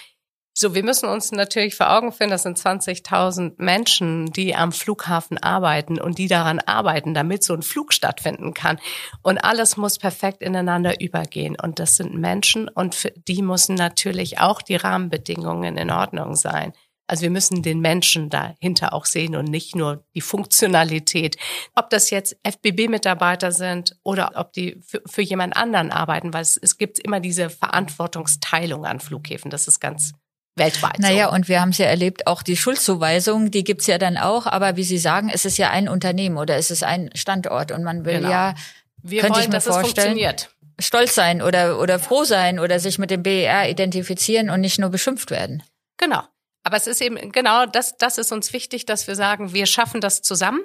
So, 0.56 0.73
wir 0.73 0.84
müssen 0.84 1.08
uns 1.08 1.32
natürlich 1.32 1.75
vor 1.75 1.90
Augen 1.90 2.12
führen, 2.12 2.30
das 2.30 2.44
sind 2.44 2.56
20.000 2.56 3.54
Menschen, 3.56 4.26
die 4.26 4.54
am 4.54 4.70
Flughafen 4.70 5.37
arbeiten 5.37 6.00
und 6.00 6.16
die 6.16 6.28
daran 6.28 6.61
arbeiten, 6.61 7.12
damit 7.12 7.42
so 7.42 7.54
ein 7.54 7.62
Flug 7.62 7.92
stattfinden 7.92 8.54
kann. 8.54 8.78
Und 9.23 9.38
alles 9.38 9.76
muss 9.76 9.99
perfekt 9.99 10.42
ineinander 10.42 11.00
übergehen. 11.00 11.56
Und 11.61 11.80
das 11.80 11.96
sind 11.96 12.14
Menschen 12.14 12.68
und 12.68 12.94
für 12.94 13.11
die 13.11 13.42
müssen 13.42 13.75
natürlich 13.75 14.38
auch 14.38 14.62
die 14.62 14.76
Rahmenbedingungen 14.76 15.76
in 15.76 15.90
Ordnung 15.90 16.37
sein. 16.37 16.73
Also 17.08 17.23
wir 17.23 17.30
müssen 17.30 17.62
den 17.62 17.80
Menschen 17.80 18.30
dahinter 18.30 18.94
auch 18.94 19.06
sehen 19.06 19.34
und 19.34 19.46
nicht 19.46 19.75
nur 19.75 20.04
die 20.14 20.20
Funktionalität. 20.20 21.37
Ob 21.75 21.90
das 21.90 22.11
jetzt 22.11 22.37
FBB-Mitarbeiter 22.44 23.50
sind 23.50 23.96
oder 24.04 24.32
ob 24.37 24.52
die 24.52 24.80
für, 24.87 25.02
für 25.04 25.23
jemand 25.23 25.56
anderen 25.56 25.90
arbeiten, 25.90 26.32
weil 26.32 26.42
es, 26.42 26.56
es 26.56 26.78
gibt 26.78 27.00
immer 27.00 27.19
diese 27.19 27.50
Verantwortungsteilung 27.50 28.86
an 28.86 29.00
Flughäfen. 29.00 29.50
Das 29.50 29.67
ist 29.67 29.80
ganz 29.80 30.12
weltweit. 30.56 30.99
Naja, 30.99 31.28
so. 31.28 31.34
und 31.34 31.49
wir 31.49 31.60
haben 31.60 31.71
es 31.71 31.78
ja 31.78 31.86
erlebt, 31.86 32.26
auch 32.26 32.43
die 32.43 32.56
Schuldzuweisung, 32.56 33.50
die 33.50 33.64
gibt's 33.64 33.86
ja 33.86 33.99
dann 33.99 34.17
auch, 34.17 34.47
aber 34.47 34.76
wie 34.76 34.84
Sie 34.84 34.99
sagen, 34.99 35.30
es 35.32 35.45
ist 35.45 35.58
ja 35.58 35.71
ein 35.71 35.88
Unternehmen 35.88 36.36
oder 36.36 36.56
es 36.56 36.71
ist 36.71 36.84
ein 36.84 37.10
Standort 37.14 37.73
und 37.73 37.82
man 37.82 38.04
will 38.04 38.19
genau. 38.19 38.30
ja, 38.30 38.54
wir 39.02 39.21
könnte 39.21 39.34
wollen, 39.34 39.45
ich 39.45 39.49
mir 39.49 39.54
dass 39.54 39.67
vorstellen, 39.67 40.19
es 40.19 40.49
stolz 40.86 41.14
sein 41.14 41.43
oder, 41.43 41.78
oder 41.80 41.99
froh 41.99 42.25
sein 42.25 42.58
oder 42.58 42.80
sich 42.80 42.99
mit 42.99 43.10
dem 43.10 43.23
BER 43.23 43.69
identifizieren 43.69 44.50
und 44.50 44.60
nicht 44.60 44.78
nur 44.78 44.90
beschimpft 44.90 45.30
werden. 45.30 45.62
Genau. 45.97 46.23
Aber 46.64 46.76
es 46.76 46.86
ist 46.86 47.02
eben 47.02 47.30
genau 47.30 47.67
das, 47.67 47.97
das 47.99 48.17
ist 48.17 48.32
uns 48.32 48.52
wichtig, 48.52 48.86
dass 48.86 49.06
wir 49.06 49.14
sagen, 49.14 49.52
wir 49.52 49.67
schaffen 49.67 50.00
das 50.00 50.23
zusammen. 50.23 50.60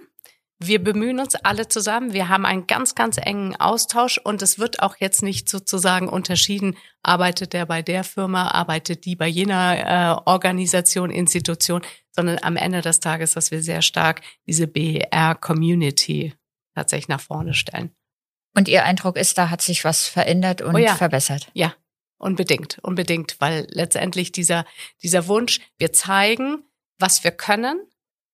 Wir 0.62 0.84
bemühen 0.84 1.20
uns 1.20 1.36
alle 1.36 1.70
zusammen. 1.70 2.12
Wir 2.12 2.28
haben 2.28 2.46
einen 2.46 2.68
ganz, 2.68 2.94
ganz 2.94 3.18
engen 3.18 3.56
Austausch 3.56 4.18
und 4.18 4.42
es 4.42 4.60
wird 4.60 4.82
auch 4.82 4.98
jetzt 4.98 5.24
nicht 5.24 5.48
sozusagen 5.48 6.10
unterschieden, 6.10 6.76
arbeitet 7.02 7.54
der 7.54 7.66
bei 7.66 7.82
der 7.82 8.04
Firma, 8.04 8.50
arbeitet 8.50 9.06
die 9.06 9.16
bei 9.16 9.28
jener 9.28 10.20
äh, 10.26 10.30
Organisation, 10.30 11.12
Institution, 11.12 11.82
sondern 12.12 12.40
am 12.42 12.58
Ende 12.58 12.82
des 12.82 13.00
Tages, 13.00 13.34
dass 13.34 13.52
wir 13.52 13.64
sehr 13.64 13.82
stark 13.82 14.22
diese 14.48 14.68
BR-Community 14.68 16.34
tatsächlich 16.76 17.08
nach 17.08 17.22
vorne 17.22 17.54
stellen. 17.54 17.96
Und 18.54 18.68
Ihr 18.68 18.84
Eindruck 18.84 19.16
ist, 19.16 19.38
da 19.38 19.50
hat 19.50 19.62
sich 19.62 19.86
was 19.86 20.08
verändert 20.08 20.62
und 20.62 20.76
oh 20.76 20.78
ja. 20.78 20.96
verbessert? 20.96 21.50
Ja, 21.54 21.74
unbedingt, 22.18 22.80
unbedingt, 22.80 23.40
weil 23.40 23.66
letztendlich 23.70 24.34
dieser, 24.34 24.66
dieser 25.02 25.28
Wunsch, 25.28 25.62
wir 25.78 25.94
zeigen, 25.94 26.64
was 26.98 27.24
wir 27.24 27.32
können, 27.32 27.82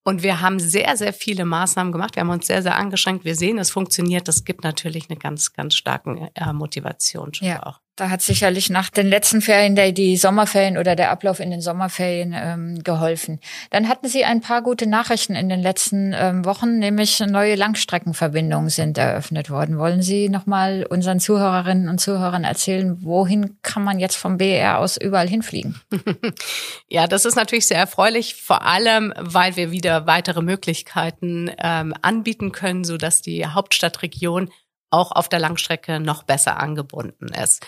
und 0.06 0.22
wir 0.22 0.40
haben 0.40 0.60
sehr, 0.60 0.96
sehr 0.98 1.14
viele 1.14 1.46
Maßnahmen 1.46 1.92
gemacht. 1.92 2.16
Wir 2.16 2.22
haben 2.22 2.30
uns 2.30 2.46
sehr, 2.46 2.62
sehr 2.62 2.76
angeschränkt. 2.76 3.26
Wir 3.26 3.36
sehen, 3.36 3.58
es 3.58 3.72
funktioniert. 3.72 4.28
Das 4.28 4.46
gibt 4.46 4.64
natürlich 4.64 5.10
eine 5.10 5.18
ganz, 5.18 5.52
ganz 5.54 5.74
starke 5.76 6.30
äh, 6.36 6.54
Motivation 6.54 7.34
schon 7.34 7.48
ja. 7.48 7.64
auch. 7.64 7.82
Da 7.98 8.10
hat 8.10 8.22
sicherlich 8.22 8.70
nach 8.70 8.90
den 8.90 9.08
letzten 9.08 9.40
Ferien 9.40 9.78
der, 9.78 9.94
die 9.94 10.18
Sommerferien 10.18 10.78
oder 10.78 10.98
der 10.98 11.12
Ablauf 11.12 11.40
in 11.40 11.50
den 11.50 11.62
Sommerferien 11.62 12.36
ähm, 12.36 12.84
geholfen. 12.84 13.40
Dann 13.70 13.88
hatten 13.88 14.10
Sie 14.10 14.26
ein 14.26 14.42
paar 14.42 14.62
gute 14.62 14.86
Nachrichten 14.86 15.34
in 15.34 15.48
den 15.48 15.62
letzten 15.62 16.12
ähm, 16.14 16.44
Wochen, 16.44 16.78
nämlich 16.78 17.22
neue 17.22 17.56
Langstreckenverbindungen 17.56 18.70
sind 18.70 18.98
eröffnet 18.98 19.50
worden. 19.50 19.78
Wollen 19.78 20.02
Sie 20.02 20.28
nochmal 20.28 20.86
unseren 20.90 21.22
Zuhörerinnen 21.22 21.88
und 21.88 22.02
Zuhörern 22.02 22.44
erzählen, 22.44 23.02
wohin 23.02 23.62
kann 23.62 23.86
man 23.86 23.98
jetzt 23.98 24.18
vom 24.18 24.38
BER 24.38 24.80
aus 24.80 24.98
überall 24.98 25.30
hinfliegen? 25.30 25.80
ja, 26.90 27.08
das 27.08 27.24
ist 27.24 27.36
natürlich 27.36 27.68
sehr 27.68 27.80
erfreulich, 27.80 28.36
vor 28.36 28.64
allem, 28.64 29.14
weil 29.18 29.56
wir 29.56 29.72
wieder 29.72 30.06
weitere 30.06 30.42
Möglichkeiten 30.42 31.50
ähm, 31.60 31.94
anbieten 32.02 32.52
können, 32.52 32.84
so 32.84 32.98
dass 32.98 33.22
die 33.22 33.46
Hauptstadtregion 33.46 34.52
auch 34.90 35.12
auf 35.12 35.30
der 35.30 35.40
Langstrecke 35.40 36.02
noch 36.02 36.24
besser 36.24 36.60
angebunden 36.60 37.28
ist. 37.28 37.66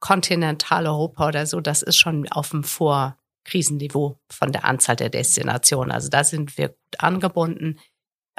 Kontinentaleuropa 0.00 1.28
oder 1.28 1.46
so, 1.46 1.60
das 1.60 1.82
ist 1.82 1.96
schon 1.96 2.28
auf 2.28 2.50
dem 2.50 2.64
Vorkrisenniveau 2.64 4.18
von 4.30 4.52
der 4.52 4.64
Anzahl 4.64 4.96
der 4.96 5.10
Destinationen. 5.10 5.90
Also 5.90 6.08
da 6.08 6.24
sind 6.24 6.56
wir 6.58 6.68
gut 6.68 6.76
angebunden. 6.98 7.78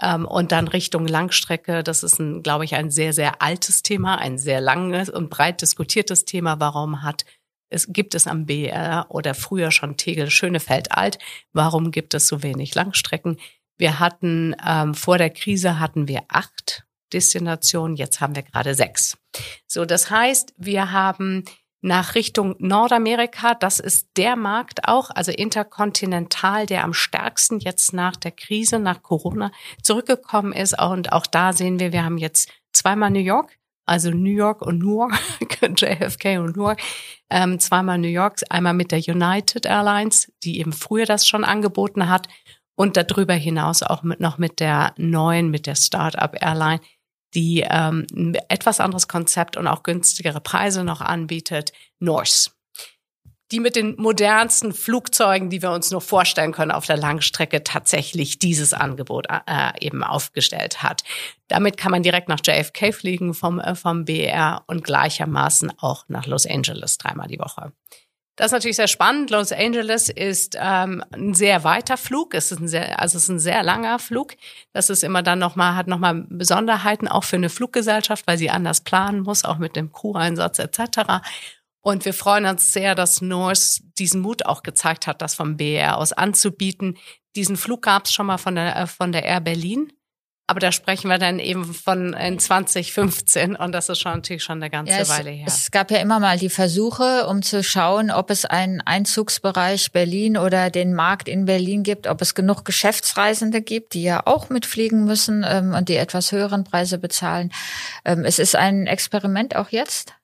Ähm, 0.02 0.26
und 0.26 0.52
dann 0.52 0.68
Richtung 0.68 1.08
Langstrecke, 1.08 1.84
das 1.84 2.04
ist, 2.04 2.20
ein, 2.20 2.42
glaube 2.44 2.66
ich, 2.66 2.76
ein 2.76 2.90
sehr, 2.90 3.14
sehr 3.14 3.42
altes 3.42 3.84
Thema, 3.84 4.18
ein 4.18 4.38
sehr 4.38 4.62
langes 4.62 5.10
und 5.10 5.30
breit 5.30 5.62
diskutiertes 5.62 6.26
Thema. 6.26 6.60
Warum 6.60 7.04
hat 7.04 7.26
es 7.70 7.88
gibt 7.88 8.16
es 8.16 8.26
am 8.26 8.46
BR 8.46 9.06
oder 9.10 9.36
früher 9.36 9.72
schon 9.72 9.96
Tegel 9.96 10.32
Schönefeld 10.32 10.92
alt. 10.92 11.20
Warum 11.54 11.92
gibt 11.92 12.14
es 12.16 12.28
so 12.28 12.42
wenig 12.42 12.74
Langstrecken? 12.74 13.38
Wir 13.78 14.00
hatten 14.00 14.56
ähm, 14.66 14.96
vor 14.96 15.18
der 15.18 15.30
Krise 15.30 15.80
hatten 15.80 16.08
wir 16.08 16.24
acht 16.30 16.86
Destinationen, 17.14 17.96
jetzt 17.96 18.22
haben 18.22 18.36
wir 18.36 18.44
gerade 18.44 18.74
sechs. 18.74 19.19
So, 19.68 19.86
das 19.86 20.10
heißt, 20.10 20.54
wir 20.58 20.92
haben 20.92 21.44
nach 21.82 22.16
Richtung 22.16 22.56
Nordamerika, 22.60 23.56
das 23.56 23.80
ist 23.80 24.10
der 24.18 24.36
Markt 24.36 24.88
auch, 24.88 25.12
also 25.12 25.32
interkontinental, 25.32 26.66
der 26.66 26.84
am 26.84 26.94
stärksten 26.94 27.60
jetzt 27.60 27.94
nach 27.94 28.18
der 28.18 28.32
Krise, 28.32 28.80
nach 28.80 29.02
Corona 29.02 29.52
zurückgekommen 29.82 30.52
ist. 30.52 30.80
Und 30.80 31.14
auch 31.14 31.26
da 31.26 31.54
sehen 31.54 31.80
wir, 31.80 31.94
wir 31.94 32.04
haben 32.04 32.18
jetzt 32.18 32.52
zweimal 32.74 33.12
New 33.12 33.20
York, 33.20 33.58
also 33.86 34.12
New 34.12 34.30
York 34.30 34.62
und 34.62 34.80
Newark, 34.80 35.18
JFK 35.62 36.40
und 36.40 36.58
Newark, 36.58 36.82
ähm, 37.30 37.60
zweimal 37.60 37.98
New 37.98 38.08
York, 38.08 38.42
einmal 38.50 38.74
mit 38.74 38.92
der 38.92 39.00
United 39.00 39.66
Airlines, 39.66 40.32
die 40.44 40.60
eben 40.60 40.74
früher 40.74 41.06
das 41.06 41.28
schon 41.28 41.46
angeboten 41.46 42.10
hat 42.10 42.28
und 42.76 42.98
darüber 42.98 43.34
hinaus 43.34 43.84
auch 43.84 44.04
mit, 44.04 44.20
noch 44.20 44.38
mit 44.38 44.60
der 44.60 44.94
neuen, 44.98 45.50
mit 45.50 45.66
der 45.66 45.76
Startup 45.76 46.36
Airline, 46.42 46.82
die 47.34 47.66
ähm, 47.70 48.08
ein 48.12 48.36
etwas 48.50 48.80
anderes 48.80 49.08
Konzept 49.08 49.58
und 49.58 49.68
auch 49.68 49.84
günstigere 49.84 50.42
Preise 50.42 50.84
noch 50.84 51.02
anbietet, 51.02 51.72
Norse. 52.00 52.52
die 53.52 53.60
mit 53.60 53.76
den 53.76 53.96
modernsten 53.98 54.74
Flugzeugen, 54.74 55.50
die 55.50 55.62
wir 55.62 55.72
uns 55.72 55.90
nur 55.90 56.02
vorstellen 56.02 56.52
können, 56.52 56.72
auf 56.72 56.86
der 56.86 56.98
Langstrecke 56.98 57.64
tatsächlich 57.64 58.38
dieses 58.38 58.74
Angebot 58.74 59.28
äh, 59.30 59.72
eben 59.80 60.04
aufgestellt 60.04 60.84
hat. 60.84 61.04
Damit 61.48 61.78
kann 61.78 61.92
man 61.92 62.04
direkt 62.04 62.30
nach 62.30 62.42
JFK 62.46 62.94
fliegen 62.94 63.34
vom, 63.34 63.60
äh, 63.60 63.74
vom 63.76 64.06
BR 64.06 64.64
und 64.68 64.84
gleichermaßen 64.84 65.74
auch 65.80 66.06
nach 66.08 66.28
Los 66.28 66.46
Angeles 66.46 66.98
dreimal 66.98 67.28
die 67.28 67.40
Woche. 67.40 67.72
Das 68.40 68.46
ist 68.46 68.52
natürlich 68.54 68.78
sehr 68.78 68.88
spannend. 68.88 69.32
Los 69.32 69.52
Angeles 69.52 70.08
ist 70.08 70.56
ähm, 70.58 71.04
ein 71.12 71.34
sehr 71.34 71.66
weiter 71.66 71.98
Flug. 71.98 72.34
Es 72.34 72.54
ist 72.54 72.62
ein 72.62 72.70
sehr, 72.70 72.98
also 72.98 73.18
es 73.18 73.24
ist 73.24 73.30
ein 73.30 73.40
sehr 73.40 73.64
langer 73.64 74.00
Flug. 74.00 74.34
Das 74.72 74.90
ist 74.90 75.04
immer 75.04 75.22
dann 75.22 75.40
nochmal, 75.40 75.76
hat 75.76 75.88
nochmal 75.88 76.24
Besonderheiten 76.30 77.10
auch 77.10 77.26
für 77.26 77.36
eine 77.36 77.50
Fluggesellschaft, 77.50 78.26
weil 78.28 78.38
sie 78.38 78.50
anders 78.50 78.80
planen 78.80 79.24
muss, 79.24 79.44
auch 79.44 79.58
mit 79.58 79.76
dem 79.76 79.92
Crew-Einsatz 79.92 80.60
etc. 80.60 81.20
Und 81.82 82.06
wir 82.06 82.14
freuen 82.14 82.46
uns 82.46 82.72
sehr, 82.72 82.96
dass 82.96 83.22
Norse 83.22 83.82
diesen 83.98 84.22
Mut 84.22 84.46
auch 84.46 84.64
gezeigt 84.64 85.06
hat, 85.06 85.22
das 85.22 85.36
vom 85.36 85.58
BR 85.58 85.98
aus 85.98 86.14
anzubieten. 86.14 86.98
Diesen 87.36 87.58
Flug 87.58 87.82
gab 87.82 88.06
es 88.06 88.14
schon 88.14 88.28
mal 88.28 88.38
von 88.38 88.56
der, 88.56 88.74
äh, 88.74 88.88
von 88.88 89.12
der 89.12 89.26
Air 89.26 89.42
Berlin. 89.42 89.92
Aber 90.50 90.60
da 90.60 90.72
sprechen 90.72 91.12
wir 91.12 91.20
dann 91.20 91.38
eben 91.38 91.76
von 91.76 92.14
in 92.14 92.40
2015 92.40 93.56
und 93.56 93.72
das 93.72 93.88
ist 93.88 94.00
schon 94.00 94.14
natürlich 94.14 94.42
schon 94.42 94.56
eine 94.56 94.72
ganze 94.72 94.94
ja, 94.94 95.02
es, 95.02 95.10
Weile 95.10 95.30
her. 95.30 95.46
Es 95.46 95.70
gab 95.70 95.92
ja 95.92 96.00
immer 96.00 96.20
mal 96.20 96.40
die 96.40 96.50
Versuche, 96.50 97.28
um 97.28 97.44
zu 97.44 97.64
schauen, 97.64 98.10
ob 98.10 98.32
es 98.32 98.46
einen 98.46 98.82
Einzugsbereich 98.82 99.92
Berlin 99.92 100.38
oder 100.38 100.72
den 100.72 100.96
Markt 100.96 101.30
in 101.30 101.46
Berlin 101.46 101.84
gibt, 101.84 102.08
ob 102.08 102.20
es 102.24 102.34
genug 102.34 102.66
Geschäftsreisende 102.66 103.62
gibt, 103.62 103.94
die 103.94 104.02
ja 104.02 104.24
auch 104.26 104.50
mitfliegen 104.50 105.06
müssen 105.06 105.46
ähm, 105.48 105.76
und 105.76 105.88
die 105.88 105.98
etwas 105.98 106.32
höheren 106.32 106.64
Preise 106.64 106.98
bezahlen. 106.98 107.52
Ähm, 108.04 108.26
es 108.26 108.40
ist 108.40 108.56
ein 108.56 108.88
Experiment 108.88 109.56
auch 109.56 109.70
jetzt. 109.70 110.16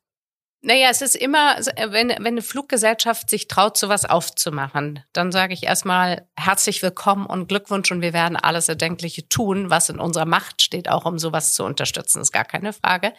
Naja, 0.66 0.88
es 0.90 1.04
ist 1.04 1.16
immer, 1.16 1.58
wenn, 1.58 2.10
wenn 2.10 2.26
eine 2.26 2.42
Fluggesellschaft 2.42 3.30
sich 3.30 3.48
traut, 3.48 3.78
sowas 3.78 4.04
aufzumachen, 4.04 5.00
dann 5.14 5.32
sage 5.32 5.54
ich 5.54 5.62
erstmal 5.62 6.28
herzlich 6.36 6.82
willkommen 6.82 7.28
und 7.28 7.48
Glückwunsch 7.48 7.92
und 7.92 8.02
wir 8.02 8.14
werden 8.14 8.36
alles 8.36 8.68
Erdenkliche 8.68 9.30
tun, 9.30 9.70
was 9.70 9.90
in 9.90 10.00
unserer 10.00 10.26
Macht 10.26 10.64
steht, 10.64 10.90
auch 10.90 11.06
um 11.06 11.20
sowas 11.20 11.54
zu 11.54 11.64
unterstützen. 11.64 12.20
ist 12.20 12.32
gar 12.32 12.46
keine 12.46 12.74
Frage. 12.74 13.14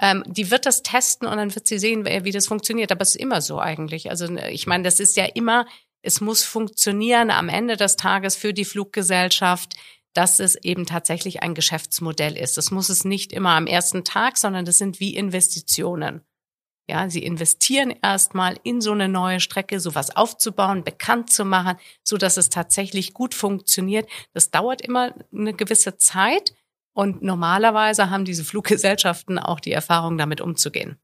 Ähm, 0.00 0.22
die 0.28 0.52
wird 0.52 0.64
das 0.64 0.84
testen 0.84 1.26
und 1.26 1.38
dann 1.38 1.52
wird 1.56 1.66
sie 1.66 1.80
sehen, 1.80 2.06
wie 2.06 2.30
das 2.30 2.46
funktioniert. 2.46 2.92
Aber 2.92 3.02
es 3.02 3.16
ist 3.16 3.20
immer 3.20 3.42
so 3.42 3.58
eigentlich. 3.58 4.08
Also 4.10 4.32
ich 4.36 4.68
meine, 4.68 4.84
das 4.84 5.00
ist 5.00 5.16
ja 5.16 5.24
immer, 5.24 5.66
es 6.02 6.20
muss 6.20 6.44
funktionieren 6.44 7.32
am 7.32 7.48
Ende 7.48 7.76
des 7.76 7.96
Tages 7.96 8.36
für 8.36 8.54
die 8.54 8.64
Fluggesellschaft 8.64 9.74
dass 10.14 10.40
es 10.40 10.56
eben 10.56 10.86
tatsächlich 10.86 11.42
ein 11.42 11.54
Geschäftsmodell 11.54 12.38
ist. 12.38 12.56
Das 12.56 12.70
muss 12.70 12.88
es 12.88 13.04
nicht 13.04 13.34
immer 13.34 13.50
am 13.50 13.66
ersten 13.66 14.02
Tag, 14.02 14.38
sondern 14.38 14.64
das 14.64 14.78
sind 14.78 14.98
wie 14.98 15.14
Investitionen. 15.14 16.22
Ja, 16.88 17.10
sie 17.10 17.24
investieren 17.24 17.92
erstmal 18.00 18.56
in 18.62 18.80
so 18.80 18.92
eine 18.92 19.08
neue 19.08 19.40
Strecke, 19.40 19.80
sowas 19.80 20.14
aufzubauen, 20.14 20.84
bekannt 20.84 21.30
zu 21.30 21.44
machen, 21.44 21.76
so 22.04 22.16
dass 22.16 22.36
es 22.36 22.48
tatsächlich 22.48 23.12
gut 23.12 23.34
funktioniert. 23.34 24.08
Das 24.34 24.52
dauert 24.52 24.82
immer 24.82 25.12
eine 25.32 25.52
gewisse 25.52 25.96
Zeit 25.96 26.54
und 26.92 27.22
normalerweise 27.22 28.08
haben 28.08 28.24
diese 28.24 28.44
Fluggesellschaften 28.44 29.38
auch 29.38 29.58
die 29.58 29.72
Erfahrung, 29.72 30.16
damit 30.16 30.40
umzugehen. 30.40 30.96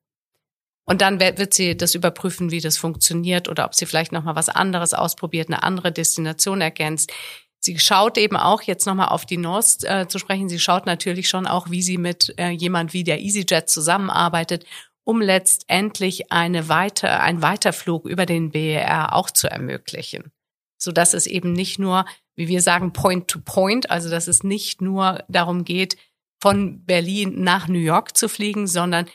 Und 0.85 1.01
dann 1.01 1.21
wird 1.21 1.55
sie 1.55 1.77
das 1.77 1.95
überprüfen, 1.95 2.51
wie 2.51 2.61
das 2.61 2.77
funktioniert 2.77 3.49
oder 3.49 3.65
ob 3.65 3.75
sie 3.75 3.87
vielleicht 3.87 4.13
noch 4.13 4.25
mal 4.25 4.37
was 4.37 4.49
anderes 4.49 4.95
ausprobiert, 4.95 5.49
eine 5.49 5.63
andere 5.63 5.93
Destination 5.93 6.61
ergänzt. 6.61 7.13
Sie 7.61 7.79
schaut 7.79 8.19
eben 8.19 8.37
auch 8.37 8.63
jetzt 8.63 8.87
nochmal 8.87 9.09
auf 9.09 9.25
die 9.25 9.37
North 9.37 9.85
äh, 9.85 10.09
zu 10.09 10.19
sprechen. 10.19 10.49
Sie 10.49 10.59
schaut 10.59 10.87
natürlich 10.87 11.29
schon 11.29 11.47
auch, 11.47 11.71
wie 11.71 11.83
sie 11.83 11.99
mit 11.99 12.35
äh, 12.37 12.51
jemand 12.51 12.93
wie 12.93 13.05
der 13.05 13.21
EasyJet 13.21 13.69
zusammenarbeitet 13.69 14.65
um 15.05 15.21
letztendlich 15.21 16.31
eine 16.31 16.69
weiter, 16.69 17.21
ein 17.21 17.43
Weiterflug 17.43 18.07
über 18.07 18.27
den 18.27 18.51
BER 18.51 19.15
auch 19.15 19.31
zu 19.31 19.51
ermöglichen. 19.51 20.33
So 20.81 20.93
dass 20.93 21.15
es 21.15 21.27
eben 21.27 21.53
nicht 21.53 21.79
nur, 21.79 22.05
wie 22.35 22.49
wir 22.49 22.63
sagen, 22.63 22.93
point 22.93 23.29
to 23.29 23.41
point, 23.41 23.91
also 23.91 24.11
dass 24.11 24.29
es 24.29 24.43
nicht 24.43 24.81
nur 24.81 25.25
darum 25.29 25.65
geht, 25.65 25.97
von 26.41 26.85
Berlin 26.85 27.43
nach 27.43 27.69
New 27.69 27.79
York 27.79 28.17
zu 28.17 28.29
fliegen, 28.29 28.67
sondern 28.67 29.07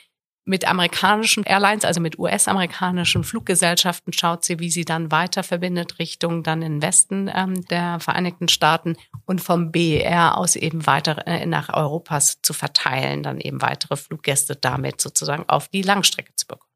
mit 0.48 0.66
amerikanischen 0.66 1.44
Airlines, 1.44 1.84
also 1.84 2.00
mit 2.00 2.18
US-amerikanischen 2.18 3.22
Fluggesellschaften 3.22 4.14
schaut 4.14 4.44
sie, 4.44 4.58
wie 4.58 4.70
sie 4.70 4.86
dann 4.86 5.12
weiter 5.12 5.42
verbindet 5.42 5.98
Richtung 5.98 6.42
dann 6.42 6.62
in 6.62 6.80
Westen 6.80 7.30
ähm, 7.32 7.66
der 7.66 8.00
Vereinigten 8.00 8.48
Staaten 8.48 8.96
und 9.26 9.42
vom 9.42 9.70
BER 9.70 10.38
aus 10.38 10.56
eben 10.56 10.86
weiter 10.86 11.26
äh, 11.26 11.44
nach 11.44 11.68
Europas 11.68 12.40
zu 12.40 12.54
verteilen, 12.54 13.22
dann 13.22 13.40
eben 13.40 13.60
weitere 13.60 13.96
Fluggäste 13.96 14.56
damit 14.56 15.02
sozusagen 15.02 15.44
auf 15.48 15.68
die 15.68 15.82
Langstrecke 15.82 16.34
zu 16.34 16.46
bekommen. 16.46 16.67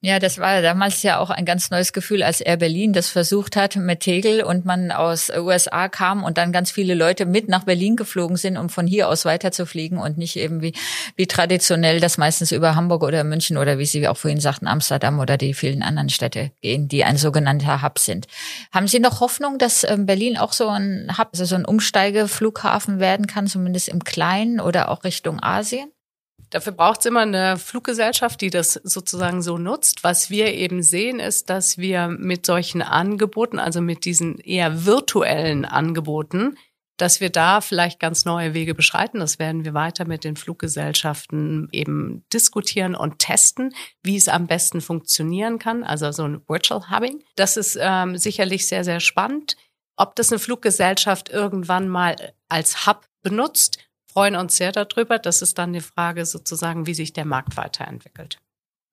Ja, 0.00 0.18
das 0.18 0.38
war 0.38 0.62
damals 0.62 1.02
ja 1.02 1.18
auch 1.18 1.28
ein 1.28 1.44
ganz 1.44 1.70
neues 1.70 1.92
Gefühl, 1.92 2.22
als 2.22 2.40
Air 2.40 2.56
Berlin 2.56 2.94
das 2.94 3.08
versucht 3.08 3.56
hat 3.56 3.76
mit 3.76 4.00
Tegel 4.00 4.42
und 4.42 4.64
man 4.64 4.90
aus 4.90 5.30
USA 5.36 5.88
kam 5.88 6.24
und 6.24 6.38
dann 6.38 6.52
ganz 6.52 6.70
viele 6.70 6.94
Leute 6.94 7.26
mit 7.26 7.48
nach 7.48 7.64
Berlin 7.64 7.96
geflogen 7.96 8.38
sind, 8.38 8.56
um 8.56 8.70
von 8.70 8.86
hier 8.86 9.08
aus 9.08 9.26
weiterzufliegen 9.26 9.98
und 9.98 10.16
nicht 10.16 10.36
eben 10.36 10.62
wie, 10.62 10.72
wie 11.16 11.26
traditionell 11.26 12.00
das 12.00 12.16
meistens 12.16 12.50
über 12.50 12.74
Hamburg 12.74 13.02
oder 13.02 13.22
München 13.24 13.58
oder 13.58 13.78
wie 13.78 13.84
Sie 13.84 14.08
auch 14.08 14.16
vorhin 14.16 14.40
sagten, 14.40 14.66
Amsterdam 14.66 15.18
oder 15.18 15.36
die 15.36 15.52
vielen 15.52 15.82
anderen 15.82 16.08
Städte 16.08 16.50
gehen, 16.62 16.88
die 16.88 17.04
ein 17.04 17.18
sogenannter 17.18 17.82
Hub 17.82 17.98
sind. 17.98 18.26
Haben 18.72 18.88
Sie 18.88 19.00
noch 19.00 19.20
Hoffnung, 19.20 19.58
dass 19.58 19.84
ähm, 19.84 20.06
Berlin 20.06 20.38
auch 20.38 20.54
so 20.54 20.68
ein 20.68 21.18
Hub, 21.18 21.28
also 21.32 21.44
so 21.44 21.56
ein 21.56 21.66
Umsteigeflughafen 21.66 23.00
werden 23.00 23.26
kann, 23.26 23.46
zumindest 23.46 23.88
im 23.88 24.02
Kleinen 24.02 24.60
oder 24.60 24.88
auch 24.88 25.04
Richtung 25.04 25.42
Asien? 25.42 25.92
Dafür 26.50 26.72
braucht 26.72 27.00
es 27.00 27.06
immer 27.06 27.20
eine 27.20 27.56
Fluggesellschaft, 27.56 28.40
die 28.40 28.50
das 28.50 28.74
sozusagen 28.74 29.40
so 29.40 29.56
nutzt. 29.56 30.02
Was 30.02 30.30
wir 30.30 30.52
eben 30.52 30.82
sehen, 30.82 31.20
ist, 31.20 31.48
dass 31.48 31.78
wir 31.78 32.08
mit 32.08 32.44
solchen 32.44 32.82
Angeboten, 32.82 33.60
also 33.60 33.80
mit 33.80 34.04
diesen 34.04 34.38
eher 34.38 34.84
virtuellen 34.84 35.64
Angeboten, 35.64 36.56
dass 37.00 37.20
wir 37.20 37.30
da 37.30 37.60
vielleicht 37.60 37.98
ganz 37.98 38.24
neue 38.24 38.52
Wege 38.52 38.74
beschreiten. 38.74 39.20
Das 39.20 39.38
werden 39.38 39.64
wir 39.64 39.74
weiter 39.74 40.04
mit 40.04 40.24
den 40.24 40.36
Fluggesellschaften 40.36 41.68
eben 41.72 42.24
diskutieren 42.32 42.94
und 42.94 43.18
testen, 43.20 43.72
wie 44.02 44.16
es 44.16 44.28
am 44.28 44.46
besten 44.46 44.80
funktionieren 44.80 45.58
kann. 45.58 45.82
Also 45.82 46.10
so 46.12 46.24
ein 46.24 46.42
Virtual 46.46 46.90
Hubbing. 46.90 47.22
Das 47.36 47.56
ist 47.56 47.78
ähm, 47.80 48.18
sicherlich 48.18 48.66
sehr, 48.66 48.84
sehr 48.84 49.00
spannend. 49.00 49.56
Ob 49.96 50.16
das 50.16 50.30
eine 50.30 50.38
Fluggesellschaft 50.38 51.30
irgendwann 51.30 51.88
mal 51.88 52.16
als 52.48 52.86
Hub 52.86 53.06
benutzt, 53.22 53.78
freuen 54.10 54.36
uns 54.36 54.56
sehr 54.56 54.72
darüber. 54.72 55.18
Das 55.18 55.42
ist 55.42 55.58
dann 55.58 55.72
die 55.72 55.80
Frage 55.80 56.26
sozusagen, 56.26 56.86
wie 56.86 56.94
sich 56.94 57.12
der 57.12 57.24
Markt 57.24 57.56
weiterentwickelt. 57.56 58.38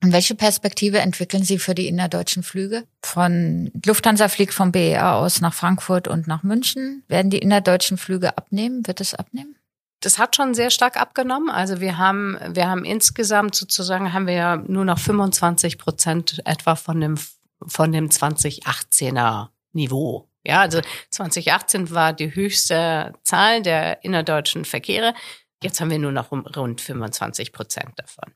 Und 0.03 0.13
welche 0.13 0.36
Perspektive 0.36 0.99
entwickeln 0.99 1.43
Sie 1.43 1.58
für 1.58 1.73
die 1.73 1.88
innerdeutschen 1.88 2.43
Flüge? 2.43 2.84
Von 3.03 3.71
Lufthansa 3.84 4.27
fliegt 4.27 4.53
vom 4.53 4.71
BER 4.71 5.15
aus 5.15 5.41
nach 5.41 5.56
Frankfurt 5.56 6.08
und 6.08 6.27
nach 6.27 6.43
München. 6.43 7.03
Werden 7.08 7.32
die 7.32 7.39
innerdeutschen 7.39 7.97
Flüge 7.97 8.38
abnehmen? 8.38 8.86
Wird 8.86 9.01
es 9.01 9.15
abnehmen? 9.15 9.56
Das 10.01 10.19
hat 10.19 10.36
schon 10.36 10.53
sehr 10.53 10.69
stark 10.69 10.97
abgenommen. 10.97 11.49
Also 11.49 11.82
wir 11.82 11.97
haben, 11.97 12.38
wir 12.49 12.69
haben 12.69 12.86
insgesamt 12.86 13.56
sozusagen 13.56 14.13
haben 14.13 14.27
wir 14.27 14.36
ja 14.36 14.58
nur 14.58 14.86
noch 14.86 14.99
25 14.99 15.80
Prozent 15.80 16.41
etwa 16.45 16.75
von 16.75 17.01
dem, 17.01 17.17
von 17.65 17.91
dem 17.91 18.10
2018er 18.10 19.47
Niveau. 19.73 20.27
Ja, 20.47 20.62
also 20.62 20.79
2018 21.12 21.91
war 21.91 22.13
die 22.13 22.33
höchste 22.33 23.13
Zahl 23.23 23.62
der 23.62 24.03
innerdeutschen 24.05 24.63
Verkehre. 24.63 25.13
Jetzt 25.62 25.81
haben 25.81 25.91
wir 25.91 25.99
nur 25.99 26.13
noch 26.13 26.31
rund 26.31 26.79
25 26.79 27.51
Prozent 27.51 27.91
davon. 27.97 28.33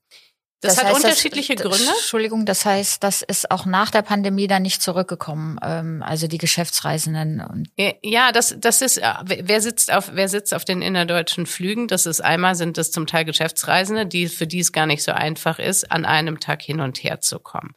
Das, 0.60 0.76
das 0.76 0.84
hat 0.84 0.93
heißt, 0.93 1.06
unterschiedliche 1.06 1.56
das, 1.56 1.65
Gründe. 1.65 1.89
Entschuldigung, 1.89 2.45
das 2.45 2.65
heißt, 2.65 3.02
das 3.02 3.21
ist 3.21 3.50
auch 3.50 3.65
nach 3.65 3.91
der 3.91 4.02
Pandemie 4.02 4.47
dann 4.47 4.62
nicht 4.62 4.82
zurückgekommen, 4.82 5.58
ähm, 5.63 6.04
also 6.06 6.28
die 6.28 6.38
Geschäftsreisenden. 6.38 7.67
Ja, 8.04 8.34
das, 8.34 8.56
das 8.60 8.82
ist, 8.82 8.97
äh, 8.97 9.13
wer 9.24 9.62
sitzt 9.62 9.91
auf, 9.91 10.12
wer 10.13 10.28
sitzt 10.28 10.54
auf 10.54 10.65
den 10.65 10.82
innerdeutschen 10.82 11.45
Flügen? 11.45 11.88
Das 11.88 12.06
ist 12.06 12.19
einmal 12.19 12.56
sind 12.56 12.78
das 12.78 12.91
zum 12.91 13.08
Teil 13.08 13.24
Geschäftsreisende, 13.24 14.06
die, 14.06 14.28
für 14.28 14.45
die 14.45 14.60
es 14.60 14.74
gar 14.74 14.86
nicht 14.86 15.02
so 15.02 15.13
einfach 15.13 15.60
ist, 15.60 15.89
an 15.91 16.04
einem 16.06 16.41
Tag 16.41 16.62
hin 16.62 16.82
und 16.82 17.02
her 17.04 17.21
zu 17.21 17.39
kommen. 17.39 17.74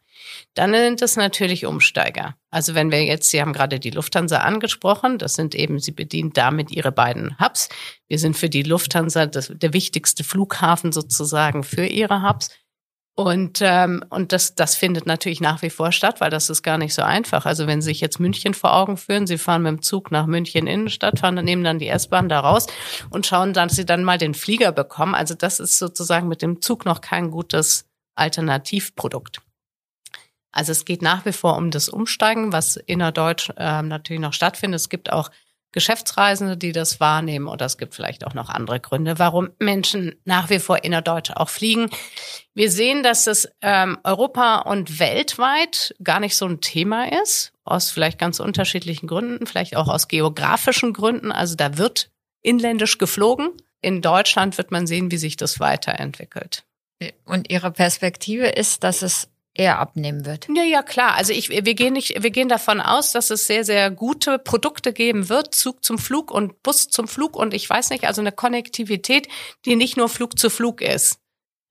Dann 0.53 0.73
sind 0.73 1.01
es 1.01 1.15
natürlich 1.15 1.65
Umsteiger. 1.65 2.35
Also 2.49 2.75
wenn 2.75 2.91
wir 2.91 3.03
jetzt, 3.03 3.29
Sie 3.29 3.41
haben 3.41 3.53
gerade 3.53 3.79
die 3.79 3.91
Lufthansa 3.91 4.39
angesprochen, 4.39 5.17
das 5.17 5.35
sind 5.35 5.55
eben, 5.55 5.79
sie 5.79 5.91
bedient 5.91 6.37
damit 6.37 6.71
ihre 6.71 6.91
beiden 6.91 7.37
Hubs. 7.39 7.69
Wir 8.07 8.19
sind 8.19 8.37
für 8.37 8.49
die 8.49 8.63
Lufthansa 8.63 9.25
das, 9.25 9.51
der 9.53 9.73
wichtigste 9.73 10.23
Flughafen 10.23 10.91
sozusagen 10.91 11.63
für 11.63 11.85
ihre 11.85 12.21
Hubs. 12.27 12.49
Und, 13.17 13.59
ähm, 13.61 14.03
und 14.09 14.33
das, 14.33 14.55
das 14.55 14.75
findet 14.75 15.05
natürlich 15.05 15.39
nach 15.39 15.61
wie 15.61 15.69
vor 15.69 15.93
statt, 15.93 16.19
weil 16.19 16.29
das 16.29 16.49
ist 16.49 16.63
gar 16.63 16.77
nicht 16.77 16.93
so 16.93 17.01
einfach. 17.01 17.45
Also 17.45 17.65
wenn 17.65 17.81
Sie 17.81 17.91
sich 17.91 18.01
jetzt 18.01 18.19
München 18.19 18.53
vor 18.53 18.75
Augen 18.75 18.97
führen, 18.97 19.25
Sie 19.25 19.37
fahren 19.37 19.61
mit 19.61 19.71
dem 19.71 19.81
Zug 19.81 20.11
nach 20.11 20.25
München 20.25 20.67
Innenstadt, 20.67 21.19
fahren 21.19 21.37
dann 21.37 21.45
nehmen 21.45 21.63
dann 21.63 21.79
die 21.79 21.87
S-Bahn 21.87 22.27
da 22.27 22.41
raus 22.41 22.67
und 23.09 23.25
schauen, 23.25 23.53
dass 23.53 23.77
Sie 23.77 23.85
dann 23.85 24.03
mal 24.03 24.17
den 24.17 24.33
Flieger 24.33 24.73
bekommen. 24.73 25.15
Also 25.15 25.33
das 25.33 25.61
ist 25.61 25.79
sozusagen 25.79 26.27
mit 26.27 26.41
dem 26.41 26.61
Zug 26.61 26.83
noch 26.83 26.99
kein 26.99 27.31
gutes 27.31 27.85
Alternativprodukt. 28.15 29.41
Also 30.55 30.71
es 30.71 30.85
geht 30.85 31.01
nach 31.01 31.25
wie 31.25 31.33
vor 31.33 31.57
um 31.57 31.69
das 31.69 31.89
Umsteigen, 31.89 32.53
was 32.53 32.77
innerdeutsch 32.77 33.51
äh, 33.57 33.81
natürlich 33.81 34.21
noch 34.21 34.33
stattfindet. 34.33 34.79
Es 34.79 34.89
gibt 34.89 35.11
auch 35.11 35.29
Geschäftsreisende, 35.73 36.55
die 36.55 36.71
das 36.71 37.01
wahrnehmen. 37.01 37.47
Oder 37.47 37.65
es 37.65 37.77
gibt 37.77 37.93
vielleicht 37.93 38.25
auch 38.25 38.33
noch 38.33 38.47
andere 38.47 38.79
Gründe, 38.79 39.19
warum 39.19 39.49
Menschen 39.59 40.15
nach 40.23 40.49
wie 40.49 40.59
vor 40.59 40.85
innerdeutsch 40.85 41.31
auch 41.31 41.49
fliegen. 41.49 41.89
Wir 42.53 42.71
sehen, 42.71 43.03
dass 43.03 43.27
es 43.27 43.49
ähm, 43.61 43.97
Europa 44.05 44.59
und 44.59 44.99
weltweit 44.99 45.93
gar 46.01 46.21
nicht 46.21 46.37
so 46.37 46.45
ein 46.45 46.61
Thema 46.61 47.11
ist, 47.21 47.51
aus 47.65 47.91
vielleicht 47.91 48.17
ganz 48.17 48.39
unterschiedlichen 48.39 49.07
Gründen, 49.07 49.45
vielleicht 49.45 49.75
auch 49.75 49.89
aus 49.89 50.07
geografischen 50.07 50.93
Gründen. 50.93 51.33
Also 51.33 51.55
da 51.57 51.77
wird 51.77 52.09
inländisch 52.41 52.97
geflogen. 52.97 53.49
In 53.81 54.01
Deutschland 54.01 54.57
wird 54.57 54.71
man 54.71 54.87
sehen, 54.87 55.11
wie 55.11 55.17
sich 55.17 55.35
das 55.35 55.59
weiterentwickelt. 55.59 56.63
Und 57.25 57.51
Ihre 57.51 57.71
Perspektive 57.71 58.47
ist, 58.47 58.85
dass 58.85 59.01
es 59.01 59.27
eher 59.55 59.79
abnehmen 59.79 60.25
wird. 60.25 60.47
Ja, 60.53 60.63
ja, 60.63 60.83
klar. 60.83 61.15
Also 61.15 61.33
ich, 61.33 61.49
wir 61.49 61.61
gehen 61.61 61.93
nicht, 61.93 62.21
wir 62.21 62.29
gehen 62.29 62.49
davon 62.49 62.81
aus, 62.81 63.13
dass 63.13 63.29
es 63.29 63.47
sehr, 63.47 63.63
sehr 63.63 63.89
gute 63.89 64.37
Produkte 64.37 64.93
geben 64.93 65.29
wird, 65.29 65.55
Zug 65.55 65.83
zum 65.83 65.97
Flug 65.97 66.29
und 66.29 66.61
Bus 66.61 66.89
zum 66.89 67.07
Flug 67.07 67.35
und 67.35 67.53
ich 67.53 67.69
weiß 67.69 67.89
nicht, 67.89 68.05
also 68.05 68.21
eine 68.21 68.33
Konnektivität, 68.33 69.27
die 69.65 69.75
nicht 69.75 69.97
nur 69.97 70.09
Flug 70.09 70.37
zu 70.37 70.49
Flug 70.49 70.81
ist. 70.81 71.19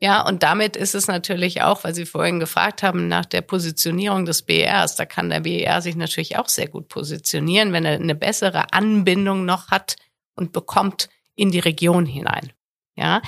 Ja, 0.01 0.27
und 0.27 0.42
damit 0.42 0.77
ist 0.77 0.94
es 0.94 1.07
natürlich 1.07 1.62
auch, 1.62 1.85
weil 1.85 1.94
Sie 1.94 2.05
vorhin 2.05 2.40
gefragt 2.40 2.83
haben 2.83 3.07
nach 3.07 3.25
der 3.25 3.42
Positionierung 3.42 4.25
des 4.25 4.42
BERs, 4.42 4.97
da 4.97 5.07
kann 5.07 5.31
der 5.31 5.40
BER 5.40 5.81
sich 5.81 5.94
natürlich 5.94 6.37
auch 6.37 6.49
sehr 6.49 6.68
gut 6.68 6.88
positionieren, 6.88 7.73
wenn 7.73 7.85
er 7.85 7.94
eine 7.94 8.14
bessere 8.14 8.73
Anbindung 8.73 9.44
noch 9.44 9.70
hat 9.70 9.97
und 10.35 10.53
bekommt 10.53 11.09
in 11.37 11.51
die 11.51 11.61
Region 11.61 12.07
hinein. 12.07 12.53
Ja, 12.97 13.23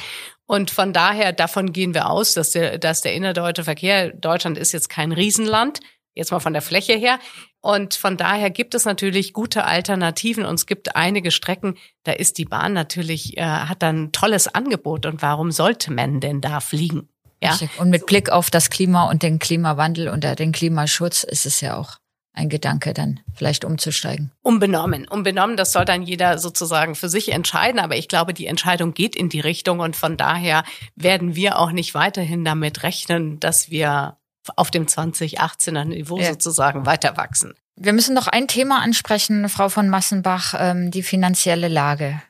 und 0.47 0.71
von 0.71 0.93
daher, 0.93 1.33
davon 1.33 1.73
gehen 1.73 1.93
wir 1.93 2.09
aus, 2.09 2.35
dass 2.35 2.51
der, 2.51 2.79
dass 2.79 3.03
der 3.03 3.15
innerdeutsche 3.15 3.65
Verkehr, 3.65 4.13
Deutschland 4.13 4.57
ist 4.57 4.73
jetzt 4.73 4.89
kein 4.89 5.13
Riesenland, 5.13 5.81
jetzt 6.15 6.31
mal 6.31 6.41
von 6.41 6.53
der 6.53 6.63
Fläche 6.63 6.95
her. 6.95 7.19
Und 7.61 7.95
von 7.95 8.17
daher 8.17 8.51
gibt 8.51 8.77
es 8.77 8.85
natürlich 8.85 9.33
gute 9.33 9.65
Alternativen 9.65 10.45
und 10.45 10.55
es 10.55 10.67
gibt 10.67 10.95
einige 10.95 11.33
Strecken, 11.33 11.77
da 12.05 12.13
ist 12.13 12.39
die 12.39 12.45
Bahn 12.45 12.73
natürlich, 12.73 13.37
äh, 13.37 13.43
hat 13.43 13.83
dann 13.83 14.13
tolles 14.13 14.47
Angebot. 14.47 15.05
Und 15.05 15.21
warum 15.21 15.51
sollte 15.51 15.93
man 15.93 16.21
denn 16.21 16.41
da 16.41 16.61
fliegen? 16.61 17.09
Ja. 17.43 17.59
Und 17.79 17.91
mit 17.91 18.07
Blick 18.07 18.31
auf 18.31 18.51
das 18.51 18.71
Klima 18.71 19.11
und 19.11 19.23
den 19.23 19.41
Klimawandel 19.41 20.09
und 20.09 20.25
den 20.25 20.53
Klimaschutz 20.53 21.25
ist 21.25 21.45
es 21.45 21.61
ja 21.61 21.77
auch 21.77 21.99
ein 22.37 22.49
Gedanke, 22.49 22.95
dann 22.95 23.21
vielleicht 23.35 23.65
umzusteigen? 23.65 24.31
Unbenommen. 24.43 25.09
Unbenommen, 25.09 25.57
das 25.57 25.73
soll 25.73 25.85
dann 25.85 26.03
jeder 26.03 26.39
sozusagen 26.39 26.95
für 26.95 27.09
sich 27.09 27.33
entscheiden. 27.33 27.81
Aber 27.81 27.97
ich 27.97 28.09
glaube, 28.09 28.35
die 28.35 28.47
Entscheidung 28.47 28.95
geht 28.95 29.17
in 29.17 29.29
die 29.29 29.41
Richtung 29.41 29.81
und 29.81 29.97
von 29.97 30.17
daher 30.17 30.65
werden 30.95 31.35
wir 31.35 31.59
auch 31.59 31.73
nicht 31.73 31.95
weiterhin 31.95 32.45
damit 32.45 32.83
rechnen, 32.83 33.41
dass 33.41 33.71
wir 33.71 34.19
auf 34.55 34.71
dem 34.71 34.87
2018er 34.87 35.85
Niveau 35.85 36.19
ja. 36.19 36.31
sozusagen 36.31 36.87
weiter 36.87 37.17
wachsen. 37.17 37.55
Wir 37.75 37.93
müssen 37.93 38.15
noch 38.15 38.27
ein 38.27 38.49
Thema 38.49 38.81
ansprechen, 38.81 39.49
Frau 39.49 39.69
von 39.69 39.89
Massenbach, 39.89 40.55
ähm, 40.59 40.91
die 40.91 41.03
finanzielle 41.03 41.69
Lage. 41.69 42.23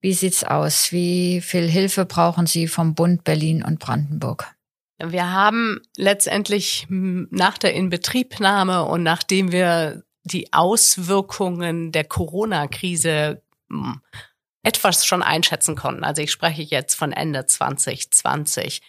Wie 0.00 0.14
sieht's 0.14 0.44
aus? 0.44 0.92
Wie 0.92 1.40
viel 1.42 1.68
Hilfe 1.68 2.06
brauchen 2.06 2.46
Sie 2.46 2.68
vom 2.68 2.94
Bund 2.94 3.24
Berlin 3.24 3.62
und 3.62 3.78
Brandenburg? 3.78 4.54
Wir 5.02 5.32
haben 5.32 5.80
letztendlich 5.96 6.86
nach 6.88 7.56
der 7.58 7.74
Inbetriebnahme 7.74 8.84
und 8.84 9.02
nachdem 9.02 9.50
wir 9.50 10.04
die 10.24 10.52
Auswirkungen 10.52 11.92
der 11.92 12.04
Corona-Krise 12.04 13.42
etwas 14.62 15.06
schon 15.06 15.22
einschätzen 15.22 15.74
konnten, 15.74 16.04
also 16.04 16.20
ich 16.20 16.30
spreche 16.30 16.62
jetzt 16.62 16.94
von 16.94 17.12
Ende 17.12 17.46
2020, 17.46 18.82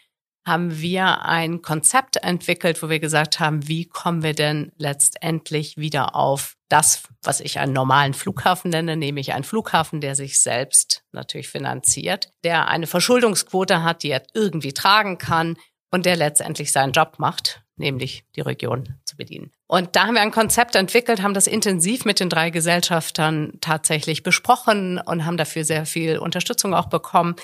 haben 0.45 0.82
wir 0.82 1.24
ein 1.24 1.62
Konzept 1.62 2.17
entwickelt, 2.17 2.82
wo 2.82 2.89
wir 2.89 3.00
gesagt 3.00 3.39
haben, 3.39 3.67
wie 3.67 3.86
kommen 3.86 4.24
wir 4.24 4.34
denn 4.34 4.71
letztendlich 4.78 5.78
wieder 5.78 6.15
auf 6.15 6.58
das, 6.67 7.04
was 7.21 7.41
ich 7.41 7.60
einen 7.60 7.74
normalen 7.74 8.15
Flughafen 8.15 8.71
nenne, 8.71 8.97
nämlich 8.97 9.34
einen 9.34 9.43
Flughafen, 9.43 10.02
der 10.02 10.15
sich 10.15 10.41
selbst 10.41 11.04
natürlich 11.12 11.47
finanziert, 11.47 12.34
der 12.43 12.69
eine 12.69 12.88
Verschuldungsquote 12.88 13.84
hat, 13.84 14.02
die 14.02 14.10
er 14.10 14.24
irgendwie 14.34 14.74
tragen 14.74 15.19
kann, 15.19 15.58
und 15.91 16.06
der 16.06 16.15
letztendlich 16.15 16.71
seinen 16.71 16.93
Job 16.93 17.15
macht, 17.19 17.62
nämlich 17.75 18.23
die 18.36 18.41
Region 18.41 18.95
zu 19.04 19.17
bedienen. 19.17 19.51
Und 19.67 19.95
da 19.95 20.08
haben 20.08 20.15
wir 20.15 20.21
ein 20.21 20.32
Konzept 20.32 20.75
entwickelt, 20.75 21.21
haben 21.21 21.34
das 21.34 21.47
intensiv 21.47 22.06
mit 22.06 22.19
den 22.19 22.30
drei 22.30 22.49
Gesellschaftern 22.49 23.58
tatsächlich 23.60 24.23
besprochen 24.23 24.99
und 24.99 25.25
haben 25.25 25.38
dafür 25.38 25.63
sehr 25.65 25.86
viel 25.86 26.17
Unterstützung 26.17 26.73
auch 26.73 26.88
bekommen 26.88 27.36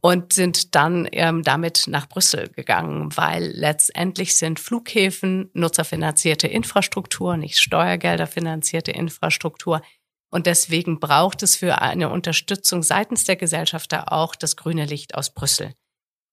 und 0.00 0.32
sind 0.32 0.74
dann 0.74 1.06
ähm, 1.12 1.42
damit 1.42 1.84
nach 1.86 2.08
Brüssel 2.08 2.48
gegangen, 2.48 3.14
weil 3.16 3.44
letztendlich 3.54 4.36
sind 4.36 4.60
Flughäfen 4.60 5.50
nutzerfinanzierte 5.52 6.48
Infrastruktur, 6.48 7.36
nicht 7.36 7.58
Steuergelder 7.58 8.26
finanzierte 8.26 8.92
Infrastruktur. 8.92 9.82
Und 10.30 10.46
deswegen 10.46 11.00
braucht 11.00 11.42
es 11.42 11.56
für 11.56 11.82
eine 11.82 12.08
Unterstützung 12.08 12.82
seitens 12.82 13.24
der 13.24 13.36
Gesellschafter 13.36 14.12
auch 14.12 14.36
das 14.36 14.56
grüne 14.56 14.86
Licht 14.86 15.16
aus 15.16 15.34
Brüssel. 15.34 15.74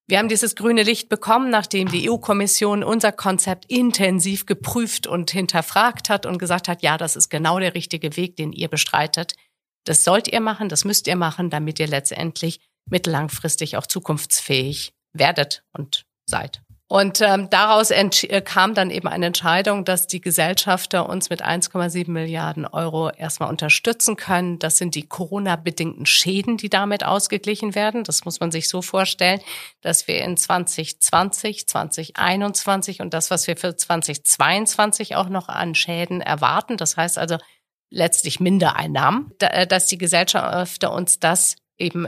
Wir 0.10 0.20
haben 0.20 0.30
dieses 0.30 0.56
grüne 0.56 0.84
Licht 0.84 1.10
bekommen, 1.10 1.50
nachdem 1.50 1.89
die 1.89 2.10
EU-Kommission 2.10 2.82
unser 2.82 3.12
Konzept 3.12 3.65
intensiv 3.70 4.46
geprüft 4.46 5.06
und 5.06 5.32
hinterfragt 5.32 6.10
hat 6.10 6.26
und 6.26 6.38
gesagt 6.38 6.70
hat, 6.70 6.82
ja, 6.82 6.98
das 6.98 7.17
ist 7.17 7.28
genau 7.28 7.60
der 7.60 7.76
richtige 7.76 8.15
Weg, 8.15 8.38
den 8.38 8.54
ihr 8.54 8.70
bestreitet. 8.70 9.34
Das 9.84 10.06
sollt 10.06 10.30
ihr 10.30 10.39
machen, 10.39 10.70
das 10.70 10.86
müsst 10.86 11.08
ihr 11.08 11.17
machen, 11.17 11.50
damit 11.50 11.80
ihr 11.80 11.88
letztendlich 11.88 12.62
mittellangfristig 12.89 13.76
auch 13.76 13.86
zukunftsfähig 13.86 14.93
werdet 15.12 15.63
und 15.74 16.06
seid. 16.26 16.62
Und 16.89 17.19
ähm, 17.19 17.50
daraus 17.50 17.91
äh, 17.91 18.41
kam 18.41 18.73
dann 18.73 18.91
eben 18.91 19.10
eine 19.10 19.26
Entscheidung, 19.26 19.84
dass 19.84 20.08
die 20.08 20.21
Gesellschafter 20.21 21.10
uns 21.10 21.30
mit 21.30 21.43
1,7 21.43 22.10
Milliarden 22.10 22.65
Euro 22.65 23.10
erstmal 23.10 23.50
unterstützen 23.50 24.15
können. 24.15 24.58
Das 24.58 24.78
sind 24.78 24.95
die 24.95 25.06
Corona-bedingten 25.06 26.06
Schäden, 26.06 26.56
die 26.56 26.69
damit 26.69 27.04
ausgeglichen 27.04 27.76
werden. 27.76 28.06
Das 28.06 28.23
muss 28.23 28.39
man 28.39 28.52
sich 28.52 28.69
so 28.69 28.82
vorstellen, 28.82 29.41
dass 29.82 30.08
wir 30.08 30.21
in 30.21 30.38
2020, 30.38 31.67
2021 31.67 33.02
und 33.02 33.13
das, 33.13 33.32
was 33.32 33.47
wir 33.47 33.58
für 33.58 33.76
2022 33.76 35.17
auch 35.17 35.28
noch 35.28 35.50
an 35.50 35.76
Schäden 35.76 36.21
erwarten, 36.21 36.78
das 36.78 36.95
heißt 36.95 37.17
also 37.17 37.38
letztlich 37.89 38.39
Mindereinnahmen, 38.39 39.34
äh, 39.39 39.67
dass 39.67 39.88
die 39.88 39.97
Gesellschafter 39.97 40.93
uns 40.93 41.19
das 41.19 41.58
eben 41.78 42.08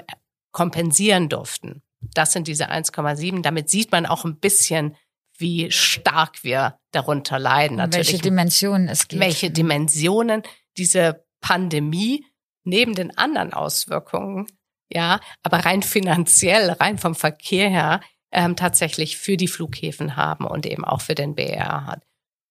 kompensieren 0.53 1.27
durften. 1.27 1.81
Das 2.01 2.33
sind 2.33 2.47
diese 2.47 2.69
1,7. 2.69 3.41
Damit 3.41 3.69
sieht 3.69 3.91
man 3.91 4.05
auch 4.05 4.25
ein 4.25 4.39
bisschen, 4.39 4.95
wie 5.37 5.71
stark 5.71 6.43
wir 6.43 6.77
darunter 6.91 7.39
leiden. 7.39 7.77
Natürlich. 7.77 8.07
Welche 8.09 8.21
Dimensionen 8.21 8.87
es 8.89 9.07
gibt. 9.07 9.21
Welche 9.21 9.51
Dimensionen 9.51 10.43
diese 10.77 11.25
Pandemie 11.41 12.25
neben 12.63 12.93
den 12.93 13.17
anderen 13.17 13.53
Auswirkungen, 13.53 14.47
ja, 14.91 15.19
aber 15.43 15.65
rein 15.65 15.83
finanziell, 15.83 16.71
rein 16.71 16.97
vom 16.97 17.15
Verkehr 17.15 17.69
her, 17.69 18.01
ähm, 18.31 18.55
tatsächlich 18.55 19.17
für 19.17 19.37
die 19.37 19.47
Flughäfen 19.47 20.15
haben 20.15 20.45
und 20.45 20.65
eben 20.65 20.85
auch 20.85 21.01
für 21.01 21.15
den 21.15 21.35
BR 21.35 21.85
hat. 21.85 22.03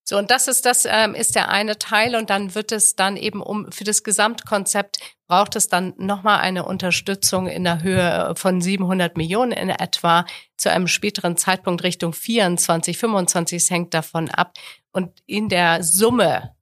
So, 0.08 0.16
und 0.16 0.30
das 0.30 0.48
ist 0.48 0.64
das 0.64 0.86
ähm, 0.86 1.14
ist 1.14 1.34
der 1.34 1.50
eine 1.50 1.78
Teil 1.78 2.16
und 2.16 2.30
dann 2.30 2.54
wird 2.54 2.72
es 2.72 2.96
dann 2.96 3.18
eben 3.18 3.42
um 3.42 3.70
für 3.70 3.84
das 3.84 4.02
Gesamtkonzept 4.02 5.00
braucht 5.26 5.54
es 5.54 5.68
dann 5.68 5.92
nochmal 5.98 6.40
eine 6.40 6.64
Unterstützung 6.64 7.46
in 7.46 7.64
der 7.64 7.82
Höhe 7.82 8.32
von 8.34 8.62
700 8.62 9.18
Millionen 9.18 9.52
in 9.52 9.68
etwa 9.68 10.24
zu 10.56 10.70
einem 10.72 10.88
späteren 10.88 11.36
Zeitpunkt 11.36 11.82
Richtung 11.82 12.14
24, 12.14 12.96
25. 12.96 13.62
Es 13.62 13.68
hängt 13.68 13.92
davon 13.92 14.30
ab. 14.30 14.54
Und 14.92 15.22
in 15.26 15.50
der 15.50 15.84
Summe 15.84 16.56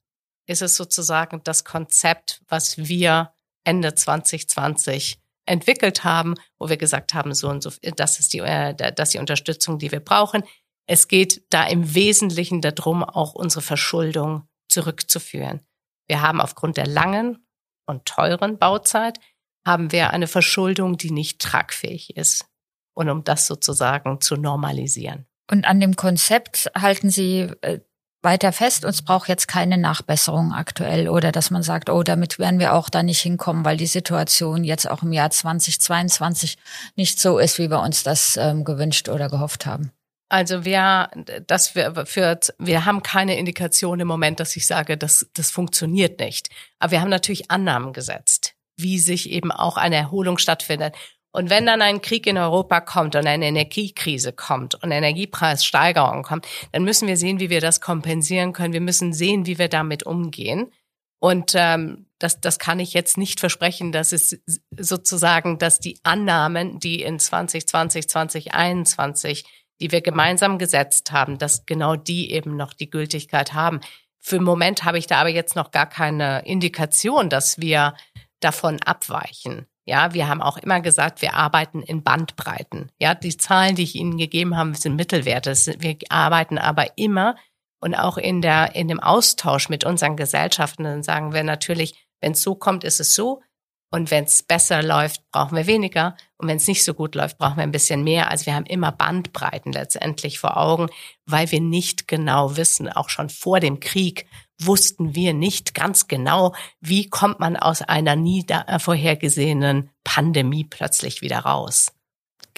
ist 0.47 0.63
es 0.63 0.75
sozusagen 0.75 1.41
das 1.45 1.63
Konzept, 1.65 2.41
was 2.49 2.77
wir 2.79 3.33
Ende 3.63 3.95
2020 3.95 5.21
entwickelt 5.45 6.03
haben, 6.03 6.35
wo 6.59 6.69
wir 6.69 6.79
gesagt 6.79 7.15
haben, 7.15 7.33
so 7.33 7.49
und 7.49 7.63
so, 7.63 7.71
das 7.95 8.19
ist 8.19 8.33
die, 8.33 8.41
äh, 8.41 8.75
das 8.75 9.11
ist 9.11 9.15
die 9.15 9.21
Unterstützung, 9.21 9.79
die 9.79 9.93
wir 9.93 10.01
brauchen. 10.01 10.43
Es 10.87 11.09
geht 11.09 11.43
da 11.51 11.67
im 11.67 11.95
Wesentlichen 11.95 12.61
darum, 12.61 13.03
auch 13.03 13.35
unsere 13.35 13.63
Verschuldung 13.63 14.49
zurückzuführen. 14.69 15.61
Wir 16.07 16.23
haben 16.23 16.41
aufgrund 16.41 16.77
der 16.77 16.87
langen 16.87 17.47
und 17.87 18.05
teuren 18.05 18.59
Bauzeit 18.59 19.19
haben 19.67 19.91
wir 19.91 20.11
eine 20.11 20.29
Verschuldung, 20.29 20.97
die 20.97 21.11
nicht 21.11 21.41
tragfähig 21.41 22.17
ist. 22.17 22.47
Und 22.95 23.11
um 23.11 23.25
das 23.25 23.47
sozusagen 23.47 24.21
zu 24.21 24.37
normalisieren. 24.37 25.27
Und 25.51 25.67
an 25.67 25.81
dem 25.81 25.97
Konzept 25.97 26.71
halten 26.75 27.11
Sie 27.11 27.51
äh, 27.61 27.81
weiter 28.23 28.53
fest, 28.53 28.85
uns 28.85 29.03
braucht 29.03 29.29
jetzt 29.29 29.49
keine 29.49 29.79
Nachbesserung 29.79 30.53
aktuell 30.53 31.09
oder 31.09 31.31
dass 31.31 31.51
man 31.51 31.63
sagt, 31.63 31.91
oh, 31.91 32.03
damit 32.03 32.39
werden 32.39 32.59
wir 32.59 32.75
auch 32.75 32.89
da 32.89 33.03
nicht 33.03 33.21
hinkommen, 33.21 33.65
weil 33.65 33.77
die 33.77 33.87
Situation 33.87 34.65
jetzt 34.65 34.91
auch 34.91 35.03
im 35.03 35.13
Jahr 35.13 35.31
2022 35.31 36.57
nicht 36.97 37.21
so 37.21 37.39
ist, 37.39 37.59
wie 37.59 37.71
wir 37.71 37.81
uns 37.81 38.03
das 38.03 38.37
ähm, 38.37 38.65
gewünscht 38.65 39.09
oder 39.09 39.29
gehofft 39.29 39.67
haben. 39.67 39.93
Also 40.29 40.65
wir, 40.65 41.09
dass 41.47 41.75
wir 41.75 42.05
für, 42.05 42.39
wir 42.59 42.85
haben 42.85 43.03
keine 43.03 43.39
Indikation 43.39 44.01
im 44.01 44.09
Moment, 44.09 44.41
dass 44.41 44.57
ich 44.57 44.67
sage, 44.67 44.97
das, 44.97 45.31
das 45.35 45.51
funktioniert 45.51 46.19
nicht. 46.19 46.49
Aber 46.79 46.93
wir 46.93 47.01
haben 47.01 47.11
natürlich 47.11 47.51
Annahmen 47.51 47.93
gesetzt, 47.93 48.55
wie 48.77 48.99
sich 48.99 49.31
eben 49.31 49.53
auch 49.53 49.77
eine 49.77 49.97
Erholung 49.97 50.39
stattfindet. 50.39 50.97
Und 51.31 51.51
wenn 51.51 51.67
dann 51.67 51.83
ein 51.83 52.01
Krieg 52.01 52.27
in 52.27 52.39
Europa 52.39 52.81
kommt 52.81 53.15
und 53.15 53.27
eine 53.27 53.47
Energiekrise 53.47 54.33
kommt 54.33 54.75
und 54.75 54.91
Energiepreissteigerung 54.91 56.23
kommt, 56.23 56.47
dann 56.73 56.83
müssen 56.83 57.07
wir 57.07 57.19
sehen, 57.19 57.41
wie 57.41 57.51
wir 57.51 57.61
das 57.61 57.81
kompensieren 57.81 58.53
können. 58.53 58.73
Wir 58.73 58.81
müssen 58.81 59.13
sehen, 59.13 59.47
wie 59.47 59.59
wir 59.59 59.69
damit 59.69 60.05
umgehen. 60.05 60.73
Und 61.21 61.53
ähm, 61.55 62.07
das, 62.19 62.41
das 62.41 62.59
kann 62.59 62.81
ich 62.81 62.95
jetzt 62.95 63.19
nicht 63.19 63.39
versprechen, 63.39 63.93
dass 63.93 64.13
es 64.13 64.41
sozusagen, 64.79 65.59
dass 65.59 65.79
die 65.79 65.99
Annahmen, 66.03 66.81
die 66.81 67.03
in 67.03 67.19
2020, 67.19 68.09
2021, 68.09 69.45
die 69.81 69.93
wir 69.93 70.01
gemeinsam 70.01 70.59
gesetzt 70.59 71.13
haben, 71.13 71.39
dass 71.39 71.67
genau 71.67 71.97
die 71.97 72.33
eben 72.33 72.57
noch 72.57 72.73
die 72.73 72.91
Gültigkeit 72.91 73.53
haben. 73.53 73.81
Für 74.21 74.37
den 74.37 74.45
Moment 74.45 74.85
habe 74.85 74.99
ich 74.99 75.07
da 75.07 75.21
aber 75.21 75.29
jetzt 75.29 75.57
noch 75.57 75.71
gar 75.71 75.87
keine 75.87 76.45
Indikation, 76.45 77.29
dass 77.29 77.61
wir 77.61 77.95
davon 78.41 78.81
abweichen. 78.83 79.67
Ja, 79.85 80.15
wir 80.15 80.29
haben 80.29 80.43
auch 80.43 80.57
immer 80.57 80.81
gesagt, 80.81 81.23
wir 81.23 81.35
arbeiten 81.35 81.81
in 81.81 82.03
Bandbreiten. 82.03 82.91
Ja, 82.99 83.15
die 83.15 83.37
Zahlen, 83.37 83.77
die 83.77 83.85
ich 83.85 83.95
Ihnen 83.95 84.19
gegeben 84.19 84.57
habe, 84.57 84.75
sind 84.75 84.97
Mittelwerte. 84.97 85.55
Wir 85.79 85.97
arbeiten 86.09 86.59
aber 86.59 86.99
immer 86.99 87.37
und 87.79 87.95
auch 87.95 88.19
in 88.19 88.43
der, 88.43 88.75
in 88.75 88.89
dem 88.89 88.99
Austausch 88.99 89.69
mit 89.69 89.85
unseren 89.85 90.17
Gesellschaften, 90.17 90.83
dann 90.83 91.03
sagen 91.05 91.33
wir 91.33 91.45
natürlich, 91.45 91.95
wenn 92.21 92.33
es 92.33 92.43
so 92.43 92.57
kommt, 92.57 92.83
ist 92.83 92.99
es 92.99 93.15
so. 93.15 93.43
Und 93.91 94.11
wenn 94.11 94.25
es 94.25 94.43
besser 94.43 94.83
läuft, 94.83 95.23
brauchen 95.31 95.57
wir 95.57 95.67
weniger. 95.67 96.17
Und 96.39 96.49
wenn 96.49 96.57
es 96.57 96.67
nicht 96.67 96.85
so 96.85 96.93
gut 96.93 97.15
läuft, 97.15 97.39
brauchen 97.39 97.57
wir 97.57 97.63
ein 97.63 97.73
bisschen 97.73 98.05
mehr. 98.05 98.31
Also 98.31 98.47
wir 98.47 98.55
haben 98.55 98.67
immer 98.67 98.93
Bandbreiten 98.93 99.73
letztendlich 99.73 100.39
vor 100.39 100.57
Augen, 100.57 100.89
weil 101.25 101.51
wir 101.51 101.61
nicht 101.61 102.09
genau 102.09 102.57
wissen, 102.57 102.91
auch 102.91 103.09
schon 103.09 103.31
vor 103.31 103.61
dem 103.61 103.81
Krieg 103.81 104.27
wussten 104.59 105.15
wir 105.15 105.35
nicht 105.35 105.75
ganz 105.75 106.09
genau, 106.09 106.55
wie 106.81 107.11
kommt 107.11 107.41
man 107.41 107.57
aus 107.57 107.83
einer 107.83 108.17
nie 108.17 108.47
vorhergesehenen 108.79 109.91
Pandemie 110.03 110.65
plötzlich 110.65 111.21
wieder 111.21 111.41
raus 111.41 111.96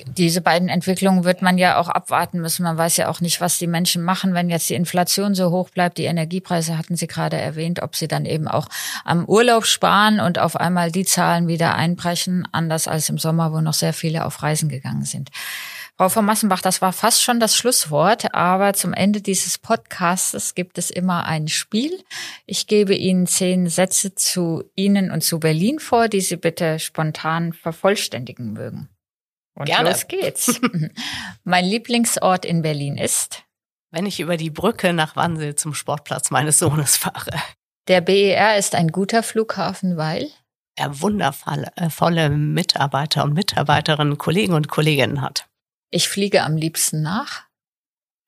diese 0.06 0.40
beiden 0.40 0.68
Entwicklungen 0.68 1.24
wird 1.24 1.42
man 1.42 1.58
ja 1.58 1.78
auch 1.78 1.88
abwarten 1.88 2.40
müssen. 2.40 2.62
Man 2.62 2.78
weiß 2.78 2.96
ja 2.96 3.08
auch 3.08 3.20
nicht, 3.20 3.40
was 3.40 3.58
die 3.58 3.66
Menschen 3.66 4.02
machen, 4.02 4.34
wenn 4.34 4.50
jetzt 4.50 4.68
die 4.70 4.74
Inflation 4.74 5.34
so 5.34 5.50
hoch 5.50 5.70
bleibt. 5.70 5.98
Die 5.98 6.04
Energiepreise 6.04 6.78
hatten 6.78 6.96
Sie 6.96 7.06
gerade 7.06 7.36
erwähnt, 7.36 7.82
ob 7.82 7.96
sie 7.96 8.08
dann 8.08 8.24
eben 8.24 8.48
auch 8.48 8.66
am 9.04 9.24
Urlaub 9.24 9.66
sparen 9.66 10.20
und 10.20 10.38
auf 10.38 10.56
einmal 10.56 10.90
die 10.90 11.04
Zahlen 11.04 11.48
wieder 11.48 11.74
einbrechen, 11.74 12.46
anders 12.52 12.88
als 12.88 13.08
im 13.08 13.18
Sommer, 13.18 13.52
wo 13.52 13.60
noch 13.60 13.74
sehr 13.74 13.92
viele 13.92 14.24
auf 14.24 14.42
Reisen 14.42 14.68
gegangen 14.68 15.04
sind. 15.04 15.30
Frau 15.96 16.08
von 16.08 16.24
Massenbach, 16.24 16.60
das 16.60 16.80
war 16.80 16.92
fast 16.92 17.24
schon 17.24 17.40
das 17.40 17.56
Schlusswort, 17.56 18.32
aber 18.32 18.72
zum 18.72 18.92
Ende 18.92 19.20
dieses 19.20 19.58
Podcasts 19.58 20.54
gibt 20.54 20.78
es 20.78 20.90
immer 20.90 21.24
ein 21.24 21.48
Spiel. 21.48 21.90
Ich 22.46 22.68
gebe 22.68 22.94
Ihnen 22.94 23.26
zehn 23.26 23.68
Sätze 23.68 24.14
zu 24.14 24.62
Ihnen 24.76 25.10
und 25.10 25.24
zu 25.24 25.40
Berlin 25.40 25.80
vor, 25.80 26.06
die 26.06 26.20
Sie 26.20 26.36
bitte 26.36 26.78
spontan 26.78 27.52
vervollständigen 27.52 28.52
mögen. 28.52 28.88
Und 29.58 29.66
Gerne. 29.66 29.90
los 29.90 30.06
geht's. 30.06 30.60
mein 31.44 31.64
Lieblingsort 31.64 32.44
in 32.44 32.62
Berlin 32.62 32.96
ist? 32.96 33.42
Wenn 33.90 34.06
ich 34.06 34.20
über 34.20 34.36
die 34.36 34.50
Brücke 34.50 34.92
nach 34.92 35.16
Wannsee 35.16 35.56
zum 35.56 35.74
Sportplatz 35.74 36.30
meines 36.30 36.60
Sohnes 36.60 36.96
fahre. 36.96 37.32
Der 37.88 38.00
BER 38.00 38.56
ist 38.56 38.74
ein 38.76 38.88
guter 38.88 39.22
Flughafen, 39.22 39.96
weil? 39.96 40.30
Er 40.76 41.00
wundervolle 41.00 42.30
Mitarbeiter 42.30 43.24
und 43.24 43.32
Mitarbeiterinnen, 43.32 44.16
Kollegen 44.16 44.52
und 44.52 44.68
Kolleginnen 44.68 45.22
hat. 45.22 45.48
Ich 45.90 46.08
fliege 46.08 46.44
am 46.44 46.56
liebsten 46.56 47.02
nach? 47.02 47.46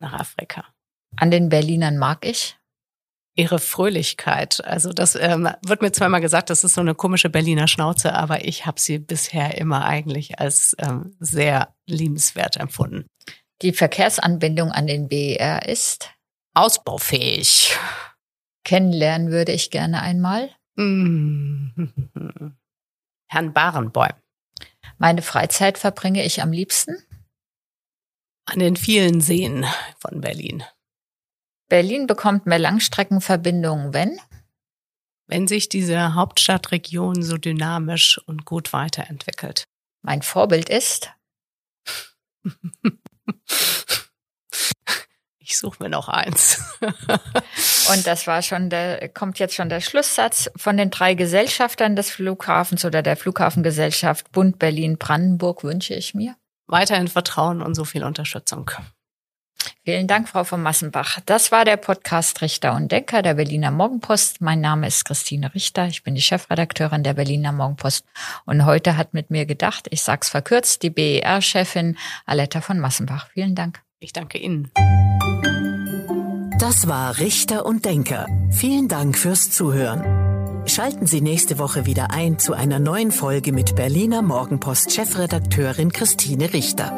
Nach 0.01 0.15
Afrika. 0.15 0.65
An 1.17 1.31
den 1.31 1.49
Berlinern 1.49 1.97
mag 1.97 2.25
ich? 2.27 2.59
Ihre 3.35 3.59
Fröhlichkeit. 3.59 4.65
Also 4.65 4.93
das 4.93 5.15
ähm, 5.15 5.49
wird 5.65 5.83
mir 5.83 5.93
zweimal 5.93 6.21
gesagt, 6.21 6.51
das 6.51 6.65
ist 6.65 6.75
so 6.75 6.81
eine 6.81 6.95
komische 6.95 7.31
Berliner 7.31 7.69
Schnauze, 7.69 8.15
aber 8.15 8.45
ich 8.45 8.67
habe 8.67 8.81
sie 8.81 8.99
bisher 8.99 9.57
immer 9.57 9.85
eigentlich 9.85 10.39
als 10.39 10.77
ähm, 10.79 11.17
sehr 11.21 11.75
liebenswert 11.87 12.57
empfunden. 12.57 13.07
Die 13.63 13.73
Verkehrsanbindung 13.73 14.73
an 14.73 14.87
den 14.87 15.09
BER 15.09 15.69
ist 15.69 16.11
ausbaufähig. 16.55 17.77
Kennenlernen 18.65 19.31
würde 19.31 19.53
ich 19.53 19.71
gerne 19.71 20.03
einmal. 20.03 20.51
Herrn 20.77 22.03
Barenbäum. 23.53 24.15
Meine 24.99 25.23
Freizeit 25.23 25.79
verbringe 25.79 26.25
ich 26.25 26.43
am 26.43 26.53
liebsten 26.53 26.97
an 28.47 28.59
den 28.59 28.77
vielen 28.77 29.21
Seen 29.21 29.65
von 29.99 30.21
Berlin. 30.21 30.65
Berlin 31.71 32.07
bekommt 32.07 32.45
mehr 32.45 32.59
Langstreckenverbindungen, 32.59 33.95
wenn? 33.95 34.21
Wenn 35.27 35.47
sich 35.47 35.71
diese 35.71 36.15
Hauptstadtregion 36.15 37.23
so 37.23 37.39
dynamisch 37.39 38.19
und 38.27 38.45
gut 38.45 38.75
weiterentwickelt. 38.75 39.65
Mein 40.03 40.21
Vorbild 40.21 40.69
ist? 40.69 41.11
Ich 45.43 45.59
suche 45.59 45.83
mir 45.83 45.89
noch 45.89 46.09
eins. 46.09 46.63
Und 46.81 48.07
das 48.07 48.29
war 48.29 48.41
schon 48.41 48.71
der, 48.71 49.09
kommt 49.09 49.41
jetzt 49.41 49.57
schon 49.57 49.69
der 49.69 49.81
Schlusssatz 49.81 50.49
von 50.55 50.77
den 50.77 50.91
drei 50.91 51.15
Gesellschaftern 51.15 51.97
des 51.97 52.09
Flughafens 52.09 52.85
oder 52.85 53.03
der 53.03 53.17
Flughafengesellschaft 53.17 54.31
Bund 54.31 54.61
Berlin 54.61 54.97
Brandenburg 54.97 55.65
wünsche 55.65 55.95
ich 55.95 56.15
mir. 56.15 56.37
Weiterhin 56.69 57.09
Vertrauen 57.09 57.63
und 57.63 57.75
so 57.75 57.85
viel 57.85 58.05
Unterstützung. 58.05 58.71
Vielen 59.83 60.07
Dank, 60.07 60.29
Frau 60.29 60.45
von 60.45 60.63
Massenbach. 60.63 61.21
Das 61.25 61.53
war 61.53 61.65
der 61.65 61.79
Podcast 61.79 62.43
Richter 62.43 62.75
und 62.75 62.93
Denker 62.93 63.23
der 63.23 63.35
Berliner 63.35 63.71
Morgenpost. 63.71 64.43
Mein 64.43 64.61
Name 64.61 64.87
ist 64.87 65.07
Christine 65.07 65.55
Richter. 65.55 65.87
Ich 65.87 66.03
bin 66.03 66.15
die 66.15 66.21
Chefredakteurin 66.21 67.03
der 67.03 67.15
Berliner 67.15 67.53
Morgenpost. 67.53 68.05
Und 68.45 68.67
heute 68.67 68.99
hat 68.99 69.15
mit 69.15 69.31
mir 69.31 69.47
gedacht, 69.47 69.89
ich 69.91 70.03
sag's 70.03 70.29
verkürzt, 70.29 70.83
die 70.83 70.91
BER-Chefin 70.91 71.97
Aletta 72.27 72.61
von 72.61 72.79
Massenbach. 72.79 73.29
Vielen 73.33 73.55
Dank. 73.55 73.81
Ich 74.01 74.13
danke 74.13 74.37
Ihnen. 74.37 74.71
Das 76.59 76.87
war 76.87 77.17
Richter 77.19 77.65
und 77.65 77.87
Denker. 77.87 78.27
Vielen 78.51 78.87
Dank 78.87 79.17
fürs 79.17 79.51
Zuhören. 79.51 80.67
Schalten 80.69 81.07
Sie 81.07 81.23
nächste 81.23 81.59
Woche 81.59 81.87
wieder 81.87 82.11
ein 82.11 82.39
zu 82.39 82.53
einer 82.53 82.79
neuen 82.79 83.13
Folge 83.13 83.53
mit 83.53 83.77
Berliner 83.77 84.21
Morgenpost 84.21 84.93
Chefredakteurin 84.93 85.91
Christine 85.91 86.53
Richter. 86.53 86.93